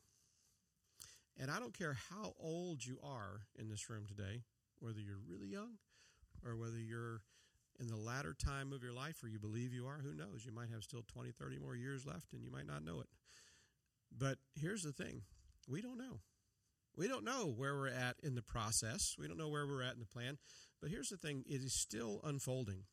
[1.38, 4.42] And I don't care how old you are in this room today,
[4.80, 5.78] whether you're really young
[6.46, 7.22] or whether you're
[7.80, 10.44] in the latter time of your life or you believe you are, who knows?
[10.44, 13.09] You might have still 20, 30 more years left and you might not know it.
[14.16, 15.22] But here's the thing
[15.68, 16.20] we don't know.
[16.97, 19.16] We don't know where we're at in the process.
[19.18, 20.38] We don't know where we're at in the plan.
[20.80, 22.84] But here's the thing it is still unfolding.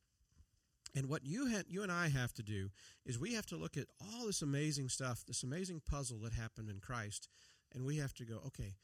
[0.96, 2.70] And what you, ha- you and I have to do
[3.06, 6.70] is we have to look at all this amazing stuff, this amazing puzzle that happened
[6.70, 7.30] in Christ,
[7.74, 8.76] and we have to go, okay,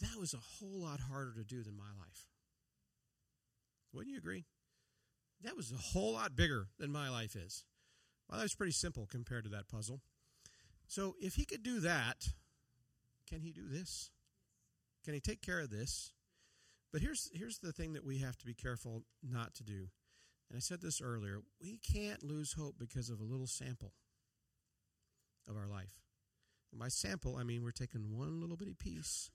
[0.00, 2.26] that was a whole lot harder to do than my life.
[3.92, 4.46] Wouldn't you agree?
[5.42, 7.64] That was a whole lot bigger than my life is.
[8.30, 10.00] My life's pretty simple compared to that puzzle.
[10.86, 12.28] So if he could do that,
[13.28, 14.10] can he do this?
[15.04, 16.12] Can he take care of this?
[16.92, 19.88] But here's here's the thing that we have to be careful not to do.
[20.48, 23.94] And I said this earlier, we can't lose hope because of a little sample
[25.48, 26.02] of our life.
[26.70, 29.30] And by sample, I mean we're taking one little bitty piece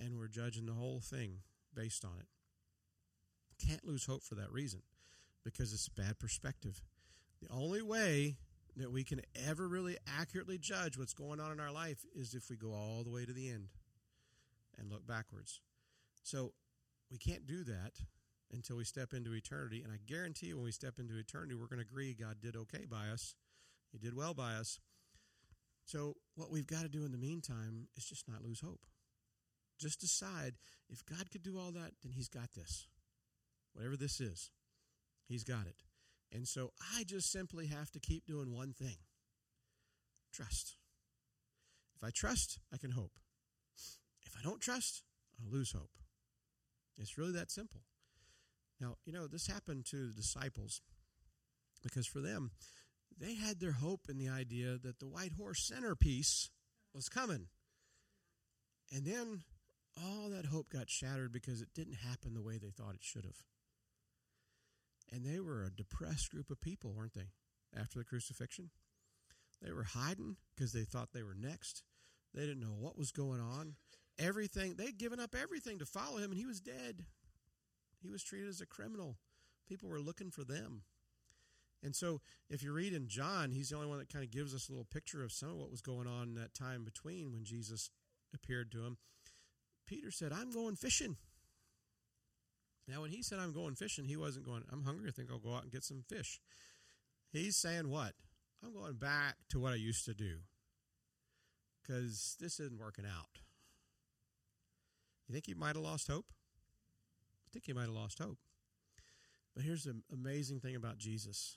[0.00, 1.40] and we're judging the whole thing
[1.74, 2.26] based on it.
[3.66, 4.82] Can't lose hope for that reason
[5.44, 6.82] because it's bad perspective.
[7.40, 8.36] The only way
[8.76, 12.50] that we can ever really accurately judge what's going on in our life is if
[12.50, 13.68] we go all the way to the end
[14.78, 15.60] and look backwards.
[16.22, 16.52] So
[17.10, 17.92] we can't do that
[18.52, 19.82] until we step into eternity.
[19.82, 22.56] And I guarantee you, when we step into eternity, we're going to agree God did
[22.56, 23.34] okay by us,
[23.92, 24.78] He did well by us.
[25.84, 28.80] So, what we've got to do in the meantime is just not lose hope.
[29.78, 30.54] Just decide
[30.88, 32.88] if God could do all that, then He's got this.
[33.72, 34.50] Whatever this is,
[35.28, 35.84] He's got it.
[36.32, 38.96] And so I just simply have to keep doing one thing
[40.32, 40.76] trust.
[41.94, 43.12] If I trust, I can hope.
[44.26, 45.02] If I don't trust,
[45.40, 45.90] I'll lose hope.
[46.98, 47.82] It's really that simple.
[48.80, 50.82] Now, you know, this happened to the disciples
[51.82, 52.50] because for them,
[53.18, 56.50] they had their hope in the idea that the white horse centerpiece
[56.94, 57.46] was coming.
[58.92, 59.42] And then
[59.96, 63.24] all that hope got shattered because it didn't happen the way they thought it should
[63.24, 63.44] have.
[65.10, 67.30] And they were a depressed group of people, weren't they,
[67.78, 68.70] after the crucifixion?
[69.62, 71.82] They were hiding because they thought they were next.
[72.34, 73.76] They didn't know what was going on.
[74.18, 77.04] Everything, they'd given up everything to follow him, and he was dead.
[78.00, 79.16] He was treated as a criminal.
[79.68, 80.82] People were looking for them.
[81.82, 84.54] And so, if you read in John, he's the only one that kind of gives
[84.54, 87.32] us a little picture of some of what was going on in that time between
[87.32, 87.90] when Jesus
[88.32, 88.96] appeared to him.
[89.86, 91.16] Peter said, I'm going fishing.
[92.88, 95.08] Now, when he said, I'm going fishing, he wasn't going, I'm hungry.
[95.08, 96.40] I think I'll go out and get some fish.
[97.32, 98.14] He's saying, What?
[98.64, 100.38] I'm going back to what I used to do
[101.82, 103.40] because this isn't working out.
[105.26, 106.26] You think he might have lost hope?
[107.46, 108.38] I think he might have lost hope.
[109.54, 111.56] But here's the amazing thing about Jesus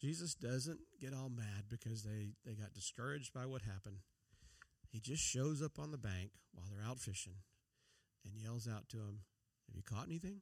[0.00, 3.98] Jesus doesn't get all mad because they, they got discouraged by what happened.
[4.90, 7.34] He just shows up on the bank while they're out fishing
[8.24, 9.20] and yells out to them,
[9.66, 10.40] Have you caught anything?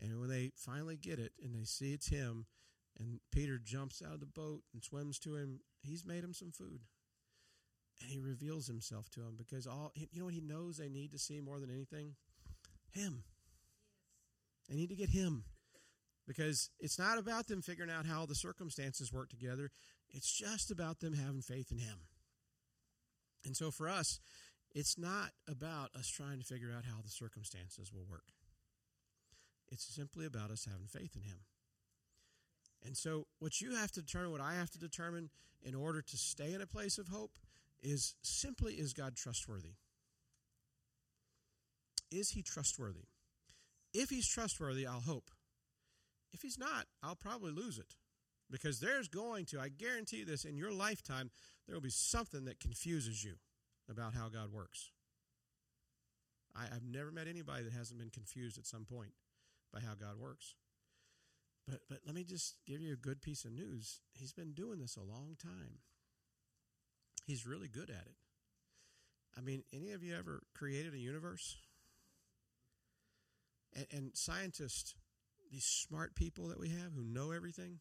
[0.00, 2.46] And when they finally get it and they see it's him,
[2.98, 6.52] and Peter jumps out of the boat and swims to him, he's made him some
[6.52, 6.82] food.
[8.00, 11.12] And he reveals himself to them because all you know what he knows they need
[11.12, 12.14] to see more than anything?
[12.90, 13.24] Him.
[14.68, 15.44] They need to get him.
[16.26, 19.70] Because it's not about them figuring out how the circumstances work together.
[20.10, 22.00] It's just about them having faith in him.
[23.44, 24.20] And so for us,
[24.74, 28.26] it's not about us trying to figure out how the circumstances will work.
[29.70, 31.40] It's simply about us having faith in him.
[32.84, 35.30] And so, what you have to determine, what I have to determine
[35.62, 37.32] in order to stay in a place of hope,
[37.82, 39.74] is simply is God trustworthy?
[42.10, 43.06] Is he trustworthy?
[43.94, 45.30] If he's trustworthy, I'll hope.
[46.32, 47.96] If he's not, I'll probably lose it.
[48.50, 51.30] Because there's going to, I guarantee this, in your lifetime,
[51.66, 53.34] there will be something that confuses you
[53.90, 54.90] about how God works.
[56.56, 59.12] I, have never met anybody that hasn't been confused at some point
[59.72, 60.54] by how God works.
[61.66, 64.00] But, but let me just give you a good piece of news.
[64.14, 65.80] He's been doing this a long time.
[67.28, 68.16] He's really good at it.
[69.36, 71.58] I mean, any of you ever created a universe?
[73.76, 74.94] And, and scientists
[75.52, 77.80] these smart people that we have who know everything,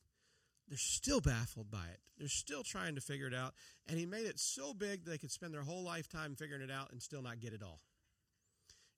[0.67, 2.01] they're still baffled by it.
[2.17, 3.53] They're still trying to figure it out.
[3.87, 6.91] And he made it so big they could spend their whole lifetime figuring it out
[6.91, 7.79] and still not get it all.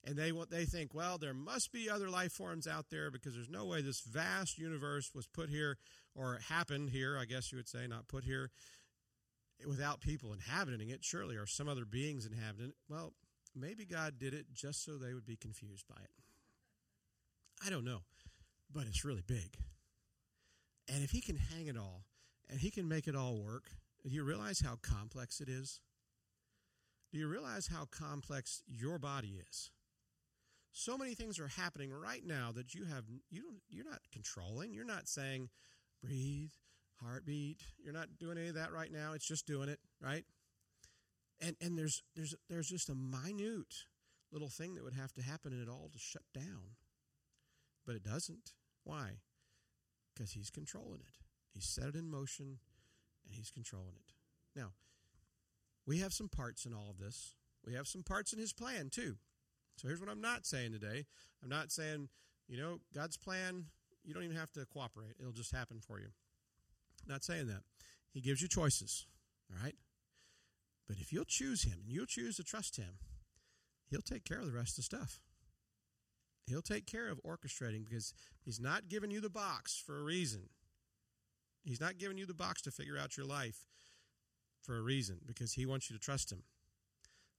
[0.02, 3.50] And they they think, well, there must be other life forms out there because there's
[3.50, 5.76] no way this vast universe was put here
[6.16, 8.50] or happened here, I guess you would say, not put here,
[9.66, 12.76] without people inhabiting it, surely, or some other beings inhabiting it.
[12.88, 13.12] Well,
[13.54, 16.10] maybe God did it just so they would be confused by it.
[17.64, 18.00] I don't know,
[18.72, 19.56] but it's really big.
[20.88, 22.04] And if he can hang it all
[22.48, 23.70] and he can make it all work,
[24.02, 25.80] do you realize how complex it is?
[27.12, 29.70] Do you realize how complex your body is?
[30.72, 34.72] So many things are happening right now that you have you don't you're not controlling.
[34.72, 35.48] You're not saying
[36.02, 36.52] breathe,
[37.02, 37.62] heartbeat.
[37.82, 39.12] You're not doing any of that right now.
[39.14, 40.24] It's just doing it, right?
[41.40, 43.74] And and there's there's there's just a minute
[44.32, 46.76] little thing that would have to happen in it all to shut down.
[47.86, 48.52] But it doesn't.
[48.84, 49.18] Why?
[50.20, 51.16] because he's controlling it.
[51.52, 52.58] He set it in motion
[53.24, 54.12] and he's controlling it.
[54.58, 54.72] Now,
[55.86, 57.36] we have some parts in all of this.
[57.64, 59.16] We have some parts in his plan too.
[59.76, 61.06] So here's what I'm not saying today.
[61.42, 62.08] I'm not saying,
[62.48, 63.66] you know, God's plan,
[64.04, 65.14] you don't even have to cooperate.
[65.18, 66.08] It'll just happen for you.
[67.06, 67.62] Not saying that.
[68.12, 69.06] He gives you choices,
[69.50, 69.76] all right?
[70.88, 72.98] But if you'll choose him and you'll choose to trust him,
[73.88, 75.20] he'll take care of the rest of the stuff.
[76.50, 80.48] He'll take care of orchestrating because He's not giving you the box for a reason.
[81.62, 83.66] He's not giving you the box to figure out your life
[84.60, 86.42] for a reason because He wants you to trust Him.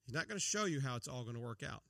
[0.05, 1.83] He's not going to show you how it's all going to work out.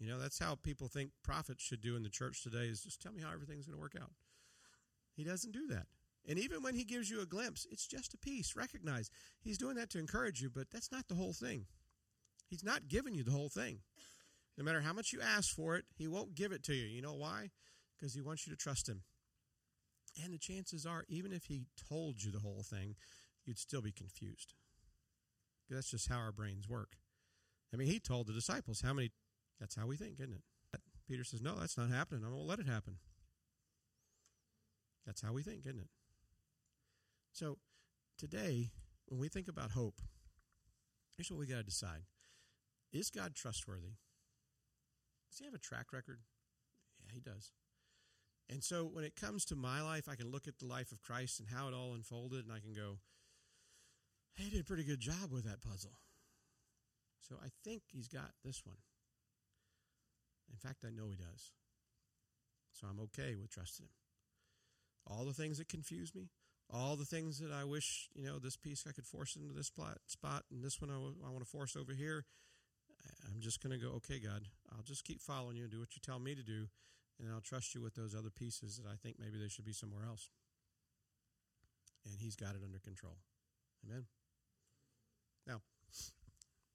[0.00, 3.00] You know, that's how people think prophets should do in the church today is just
[3.00, 4.10] tell me how everything's going to work out.
[5.14, 5.86] He doesn't do that.
[6.28, 8.54] And even when he gives you a glimpse, it's just a piece.
[8.54, 9.10] Recognize
[9.40, 11.66] he's doing that to encourage you, but that's not the whole thing.
[12.48, 13.80] He's not giving you the whole thing.
[14.56, 16.84] No matter how much you ask for it, He won't give it to you.
[16.84, 17.50] You know why?
[17.96, 19.02] Because He wants you to trust Him.
[20.22, 22.94] And the chances are, even if He told you the whole thing,
[23.44, 24.54] you'd still be confused.
[25.70, 26.96] That's just how our brains work.
[27.72, 29.12] I mean, He told the disciples how many,
[29.58, 30.42] that's how we think, isn't it?
[31.08, 32.24] Peter says, No, that's not happening.
[32.24, 32.96] I won't let it happen.
[35.06, 35.88] That's how we think, isn't it?
[37.32, 37.56] So
[38.18, 38.70] today,
[39.06, 40.00] when we think about hope,
[41.16, 42.04] here's what we got to decide
[42.92, 43.96] Is God trustworthy?
[45.30, 46.20] Does he have a track record?
[47.00, 47.52] Yeah, he does.
[48.50, 51.00] And so when it comes to my life, I can look at the life of
[51.00, 52.98] Christ and how it all unfolded, and I can go,
[54.34, 55.92] hey, he did a pretty good job with that puzzle.
[57.20, 58.76] So I think he's got this one.
[60.50, 61.52] In fact, I know he does.
[62.72, 63.90] So I'm okay with trusting him.
[65.06, 66.28] All the things that confuse me,
[66.72, 69.68] all the things that I wish, you know, this piece I could force into this
[69.68, 72.24] plot, spot, and this one I, want to force over here,
[73.30, 75.94] I'm just going to go, okay, God, I'll just keep following you and do what
[75.94, 76.66] you tell me to do,
[77.20, 79.72] and I'll trust you with those other pieces that I think maybe they should be
[79.72, 80.30] somewhere else.
[82.06, 83.18] And He's got it under control.
[83.84, 84.06] Amen.
[85.46, 85.60] Now,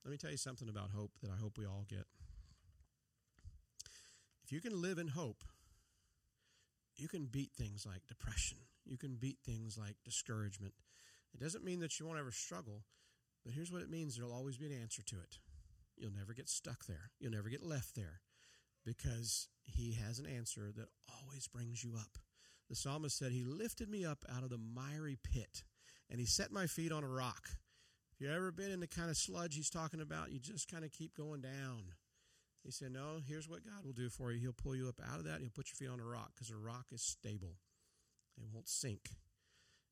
[0.05, 2.05] let me tell you something about hope that I hope we all get.
[4.43, 5.43] If you can live in hope,
[6.95, 8.59] you can beat things like depression.
[8.89, 10.73] You can beat things like discouragement.
[11.33, 12.83] It doesn't mean that you won't ever struggle,
[13.43, 15.38] but here's what it means there'll always be an answer to it.
[15.97, 17.11] You'll never get stuck there.
[17.19, 18.21] You'll never get left there
[18.85, 20.88] because he has an answer that
[21.21, 22.17] always brings you up.
[22.69, 25.63] The psalmist said, He lifted me up out of the miry pit
[26.09, 27.49] and he set my feet on a rock.
[28.13, 30.83] If you've ever been in the kind of sludge he's talking about, you just kind
[30.83, 31.93] of keep going down.
[32.63, 34.39] He said, No, here's what God will do for you.
[34.39, 36.49] He'll pull you up out of that he'll put your feet on a rock because
[36.49, 37.55] a rock is stable,
[38.45, 39.09] it won't sink.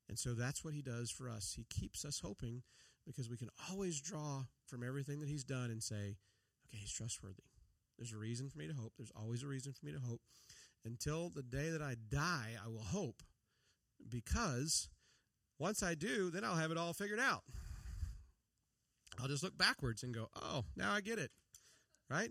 [0.08, 1.54] And so that's what he does for us.
[1.56, 2.62] He keeps us hoping
[3.06, 6.16] because we can always draw from everything that he's done and say,
[6.66, 7.44] okay, he's trustworthy.
[7.98, 8.92] There's a reason for me to hope.
[8.96, 10.20] There's always a reason for me to hope.
[10.84, 13.22] Until the day that I die, I will hope
[14.08, 14.88] because
[15.58, 17.42] once I do, then I'll have it all figured out.
[19.18, 21.30] I'll just look backwards and go, oh, now I get it.
[22.10, 22.30] Right?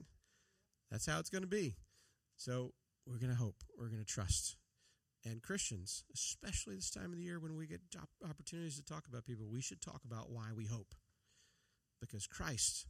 [0.91, 1.75] That's how it's going to be.
[2.37, 2.73] So
[3.07, 3.55] we're going to hope.
[3.77, 4.57] We're going to trust.
[5.25, 7.81] And Christians, especially this time of the year when we get
[8.23, 10.93] opportunities to talk about people, we should talk about why we hope.
[11.99, 12.85] Because Christ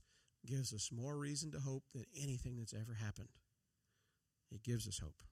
[0.45, 3.29] gives us more reason to hope than anything that's ever happened.
[4.49, 5.23] He gives us hope.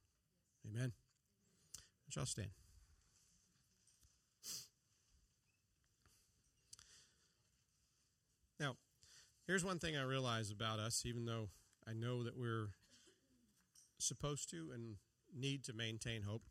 [0.66, 0.93] Amen.
[2.10, 2.51] Shall stand.
[8.60, 8.78] Now,
[9.45, 11.49] here's one thing I realize about us, even though
[11.86, 12.70] I know that we're
[13.97, 14.95] supposed to and
[15.36, 16.43] need to maintain hope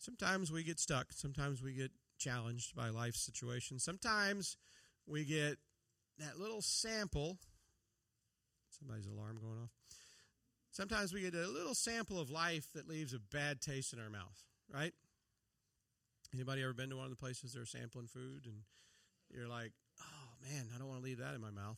[0.00, 1.12] sometimes we get stuck.
[1.12, 3.84] Sometimes we get challenged by life situations.
[3.84, 4.56] Sometimes
[5.06, 5.58] we get
[6.18, 7.38] that little sample.
[8.78, 9.70] Somebody's alarm going off.
[10.70, 14.10] sometimes we get a little sample of life that leaves a bad taste in our
[14.10, 14.92] mouth, right?
[16.32, 18.62] Anybody ever been to one of the places they're sampling food and
[19.30, 21.76] you're like, oh man, I don't want to leave that in my mouth.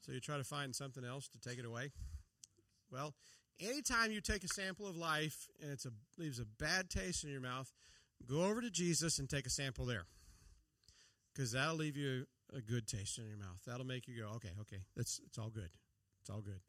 [0.00, 1.90] So you try to find something else to take it away.
[2.90, 3.14] Well,
[3.60, 5.84] anytime you take a sample of life and it
[6.16, 7.72] leaves a bad taste in your mouth,
[8.26, 10.06] go over to Jesus and take a sample there.
[11.34, 13.60] Because that'll leave you a good taste in your mouth.
[13.66, 15.70] That'll make you go, okay, okay, it's, it's all good.
[16.20, 16.60] It's all good.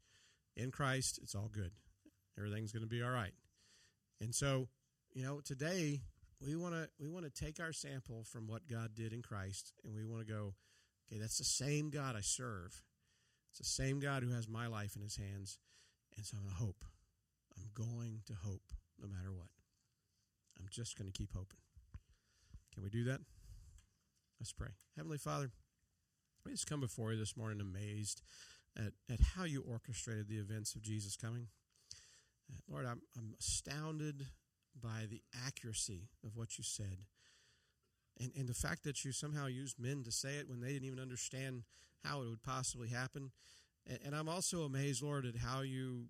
[0.56, 1.72] In Christ, it's all good.
[2.38, 3.34] Everything's going to be all right.
[4.22, 4.68] And so,
[5.14, 6.02] you know, today
[6.42, 9.74] we want to we want to take our sample from what God did in Christ
[9.84, 10.54] and we want to go,
[11.08, 12.84] okay, that's the same God I serve.
[13.50, 15.58] It's the same God who has my life in his hands.
[16.20, 16.84] And so I'm going to hope.
[17.57, 19.47] I'm going to hope no matter what.
[20.59, 21.59] I'm just going to keep hoping.
[22.74, 23.22] Can we do that?
[24.38, 24.67] Let's pray.
[24.97, 25.49] Heavenly Father,
[26.45, 28.22] we just come before you this morning amazed
[28.76, 31.47] at, at how you orchestrated the events of Jesus coming.
[32.51, 34.26] Uh, Lord, I'm, I'm astounded
[34.76, 36.97] by the accuracy of what you said.
[38.20, 40.88] And, and the fact that you somehow used men to say it when they didn't
[40.88, 41.63] even understand
[42.03, 43.32] how it would possibly happen.
[43.90, 46.06] And, and I'm also amazed, Lord, at how you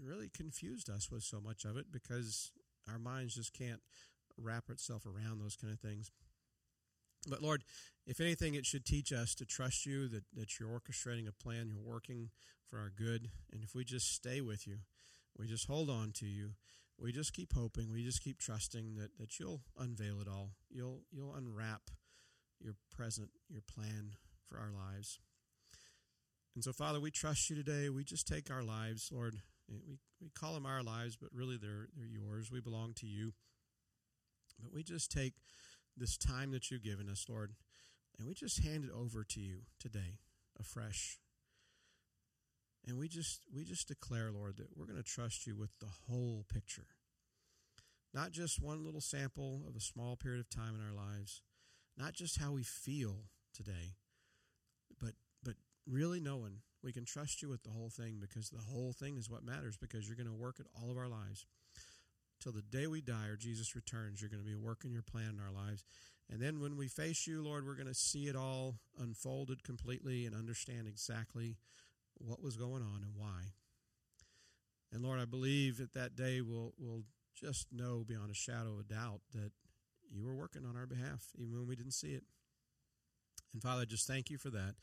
[0.00, 2.52] really confused us with so much of it because
[2.90, 3.80] our minds just can't
[4.36, 6.10] wrap itself around those kind of things.
[7.28, 7.62] But Lord,
[8.06, 11.68] if anything, it should teach us to trust you, that, that you're orchestrating a plan,
[11.68, 12.30] you're working
[12.66, 13.30] for our good.
[13.52, 14.78] And if we just stay with you,
[15.38, 16.52] we just hold on to you,
[16.98, 20.50] we just keep hoping, we just keep trusting that, that you'll unveil it all.
[20.68, 21.82] You'll you'll unwrap
[22.60, 24.12] your present, your plan
[24.48, 25.18] for our lives.
[26.54, 27.88] And so, Father, we trust you today.
[27.88, 29.36] We just take our lives, Lord.
[29.70, 32.50] Eh, we, we call them our lives, but really they're, they're yours.
[32.50, 33.32] We belong to you.
[34.62, 35.34] But we just take
[35.96, 37.52] this time that you've given us, Lord,
[38.18, 40.18] and we just hand it over to you today
[40.58, 41.18] afresh.
[42.86, 45.88] And we just we just declare, Lord, that we're going to trust you with the
[46.08, 46.86] whole picture.
[48.12, 51.42] Not just one little sample of a small period of time in our lives,
[51.96, 53.24] not just how we feel
[53.54, 53.96] today,
[55.00, 55.12] but
[55.86, 59.30] really knowing we can trust you with the whole thing because the whole thing is
[59.30, 61.46] what matters because you're going to work at all of our lives
[62.40, 64.20] till the day we die or Jesus returns.
[64.20, 65.84] You're going to be working your plan in our lives.
[66.30, 70.26] And then when we face you, Lord, we're going to see it all unfolded completely
[70.26, 71.56] and understand exactly
[72.18, 73.52] what was going on and why.
[74.92, 77.04] And Lord, I believe that that day we'll, we'll
[77.34, 79.52] just know beyond a shadow of doubt that
[80.10, 82.24] you were working on our behalf, even when we didn't see it.
[83.52, 84.74] And Father, just thank you for that.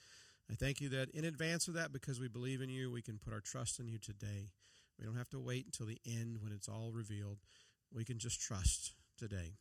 [0.50, 3.20] I thank you that in advance of that, because we believe in you, we can
[3.20, 4.50] put our trust in you today.
[4.98, 7.38] We don't have to wait until the end when it's all revealed.
[7.94, 9.54] We can just trust today.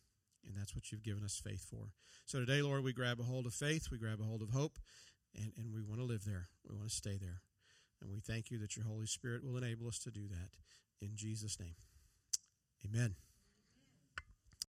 [0.47, 1.93] And that's what you've given us faith for.
[2.25, 4.79] So today, Lord, we grab a hold of faith, we grab a hold of hope,
[5.35, 6.49] and, and we want to live there.
[6.67, 7.43] We want to stay there.
[8.01, 10.51] And we thank you that your Holy Spirit will enable us to do that.
[11.01, 11.75] In Jesus' name,
[12.85, 13.15] amen.